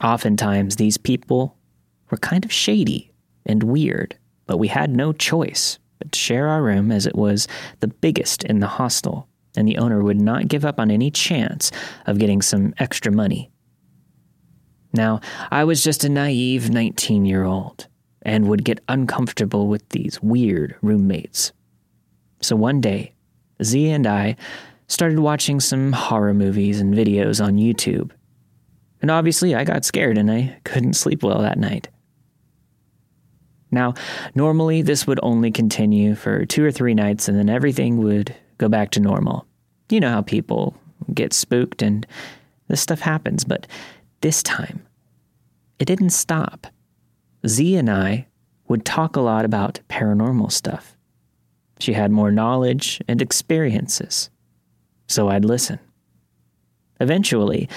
[0.00, 1.56] Oftentimes, these people
[2.10, 3.12] were kind of shady
[3.44, 7.48] and weird, but we had no choice but to share our room as it was
[7.80, 11.70] the biggest in the hostel, and the owner would not give up on any chance
[12.06, 13.50] of getting some extra money.
[14.92, 17.86] Now, I was just a naive 19 year old
[18.22, 21.52] and would get uncomfortable with these weird roommates.
[22.40, 23.14] So one day,
[23.62, 24.36] Z and I
[24.88, 28.10] started watching some horror movies and videos on YouTube.
[29.02, 31.88] And obviously, I got scared and I couldn't sleep well that night.
[33.70, 33.94] Now,
[34.34, 38.68] normally this would only continue for two or three nights and then everything would go
[38.68, 39.46] back to normal.
[39.90, 40.76] You know how people
[41.12, 42.06] get spooked and
[42.68, 43.66] this stuff happens, but
[44.20, 44.82] this time,
[45.78, 46.66] it didn't stop.
[47.46, 48.26] Z and I
[48.68, 50.96] would talk a lot about paranormal stuff.
[51.78, 54.30] She had more knowledge and experiences,
[55.06, 55.78] so I'd listen.
[57.00, 57.68] Eventually,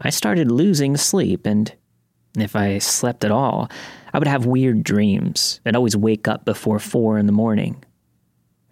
[0.00, 1.72] I started losing sleep, and
[2.36, 3.70] if I slept at all,
[4.16, 7.84] I would have weird dreams and always wake up before four in the morning.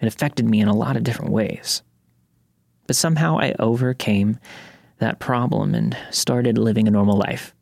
[0.00, 1.82] It affected me in a lot of different ways.
[2.86, 4.38] But somehow I overcame
[5.00, 7.54] that problem and started living a normal life.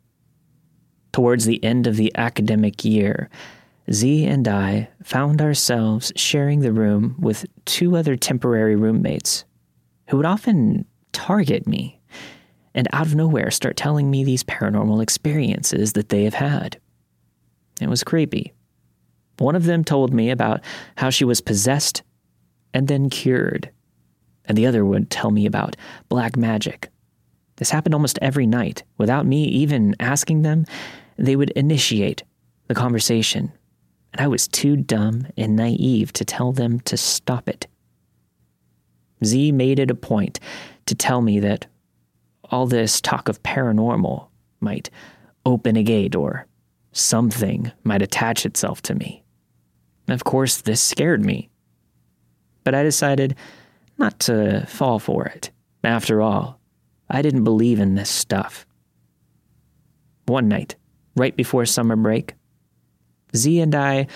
[1.11, 3.29] Towards the end of the academic year,
[3.91, 9.45] Z and I found ourselves sharing the room with two other temporary roommates
[10.07, 12.01] who would often target me
[12.77, 16.79] and out of nowhere start telling me these paranormal experiences that they have had.
[17.83, 18.53] It was creepy.
[19.39, 20.61] One of them told me about
[20.97, 22.03] how she was possessed
[22.75, 23.71] and then cured,
[24.45, 25.77] and the other would tell me about
[26.09, 26.91] black magic.
[27.57, 28.83] This happened almost every night.
[28.99, 30.65] Without me even asking them,
[31.17, 32.23] they would initiate
[32.69, 33.53] the conversation,
[34.13, 37.67] and I was too dumb and naive to tell them to stop it.
[39.25, 40.41] Z made it a point
[40.87, 41.67] to tell me that
[42.45, 44.29] all this talk of paranormal
[44.61, 44.91] might
[45.45, 46.47] open a gate or
[46.93, 49.25] something might attach itself to me.
[50.09, 51.49] Of course, this scared me.
[52.65, 53.35] But I decided
[53.99, 55.51] not to fall for it.
[55.85, 56.61] After all,
[57.11, 58.67] I didn't believe in this stuff.
[60.27, 60.77] One night,
[61.17, 62.35] right before summer break,
[63.35, 64.07] Z and I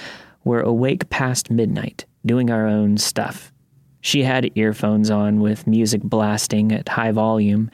[0.44, 3.52] were awake past midnight, doing our own stuff.
[4.00, 7.70] She had earphones on with music blasting at high volume,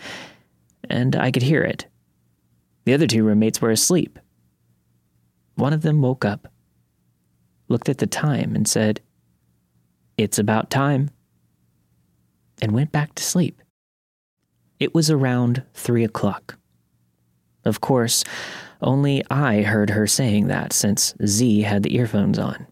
[0.89, 1.87] and I could hear it.
[2.85, 4.19] The other two roommates were asleep.
[5.55, 6.49] One of them woke up,
[7.69, 9.01] looked at the time, and said,
[10.17, 11.11] It's about time,
[12.61, 13.61] and went back to sleep.
[14.79, 16.59] It was around three o'clock.
[17.65, 18.25] Of course,
[18.81, 22.67] only I heard her saying that since Z had the earphones on.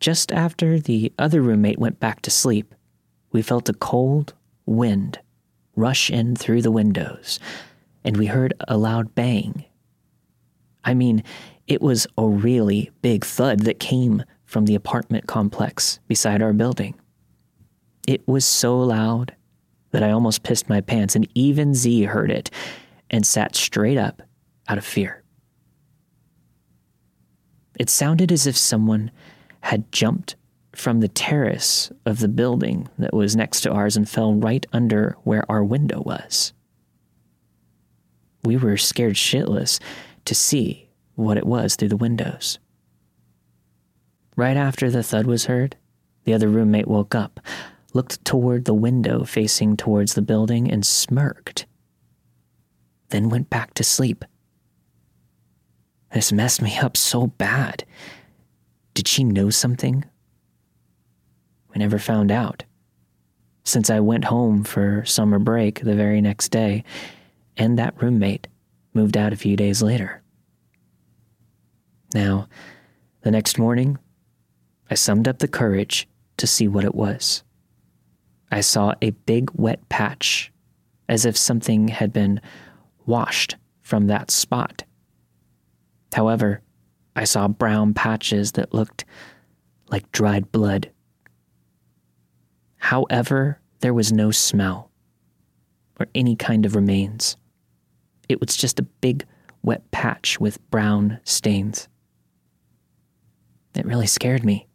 [0.00, 2.74] Just after the other roommate went back to sleep,
[3.32, 4.34] we felt a cold
[4.66, 5.18] wind
[5.74, 7.38] rush in through the windows,
[8.04, 9.64] and we heard a loud bang.
[10.86, 11.24] I mean,
[11.66, 16.94] it was a really big thud that came from the apartment complex beside our building.
[18.06, 19.34] It was so loud
[19.90, 22.50] that I almost pissed my pants, and even Z heard it
[23.10, 24.22] and sat straight up
[24.68, 25.22] out of fear.
[27.78, 29.10] It sounded as if someone
[29.60, 30.36] had jumped
[30.74, 35.16] from the terrace of the building that was next to ours and fell right under
[35.24, 36.52] where our window was.
[38.44, 39.80] We were scared shitless
[40.26, 42.58] to see what it was through the windows.
[44.36, 45.76] Right after the thud was heard,
[46.24, 47.40] the other roommate woke up,
[47.94, 51.66] looked toward the window facing towards the building, and smirked
[53.10, 54.24] then went back to sleep.
[56.12, 57.84] This messed me up so bad.
[58.94, 60.04] Did she know something?
[61.68, 62.64] We never found out.
[63.64, 66.84] Since I went home for summer break the very next day,
[67.56, 68.46] and that roommate
[68.96, 70.22] moved out a few days later.
[72.14, 72.48] Now,
[73.20, 73.98] the next morning,
[74.90, 77.44] I summed up the courage to see what it was.
[78.50, 80.50] I saw a big wet patch,
[81.08, 82.40] as if something had been
[83.04, 84.84] washed from that spot.
[86.12, 86.62] However,
[87.14, 89.04] I saw brown patches that looked
[89.88, 90.90] like dried blood.
[92.78, 94.90] However, there was no smell
[96.00, 97.36] or any kind of remains.
[98.28, 99.24] It was just a big
[99.62, 101.88] wet patch with brown stains.
[103.74, 104.66] It really scared me.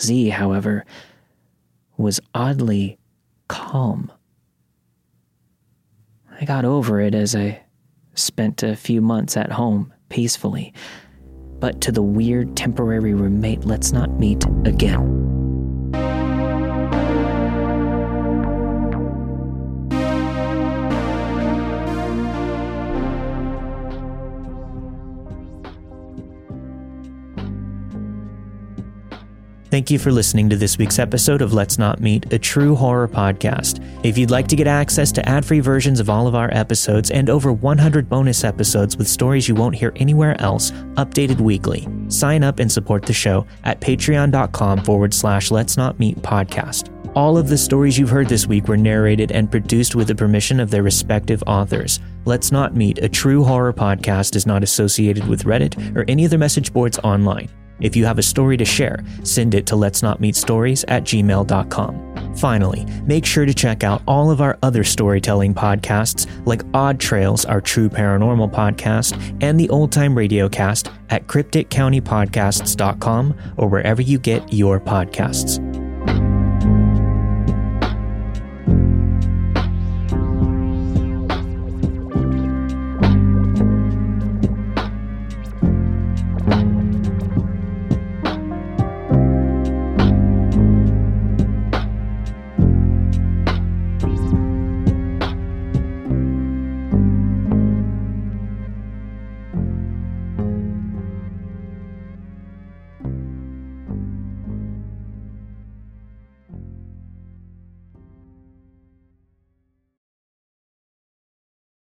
[0.00, 0.84] Z, however,
[1.96, 2.98] was oddly
[3.48, 4.10] calm.
[6.40, 7.62] I got over it as I
[8.14, 10.72] spent a few months at home peacefully.
[11.58, 15.29] But to the weird temporary roommate, let's not meet again.
[29.70, 33.06] Thank you for listening to this week's episode of Let's Not Meet, a true horror
[33.06, 33.80] podcast.
[34.04, 37.12] If you'd like to get access to ad free versions of all of our episodes
[37.12, 42.42] and over 100 bonus episodes with stories you won't hear anywhere else, updated weekly, sign
[42.42, 46.92] up and support the show at patreon.com forward slash Let's Not Meet podcast.
[47.14, 50.58] All of the stories you've heard this week were narrated and produced with the permission
[50.58, 52.00] of their respective authors.
[52.24, 56.38] Let's Not Meet, a true horror podcast, is not associated with Reddit or any other
[56.38, 57.48] message boards online.
[57.80, 61.04] If you have a story to share, send it to let's not meet stories at
[61.04, 62.34] gmail.com.
[62.36, 67.44] Finally, make sure to check out all of our other storytelling podcasts like Odd Trails,
[67.44, 74.18] our true paranormal podcast, and the Old Time Radio Cast at crypticcountypodcasts.com or wherever you
[74.18, 75.89] get your podcasts.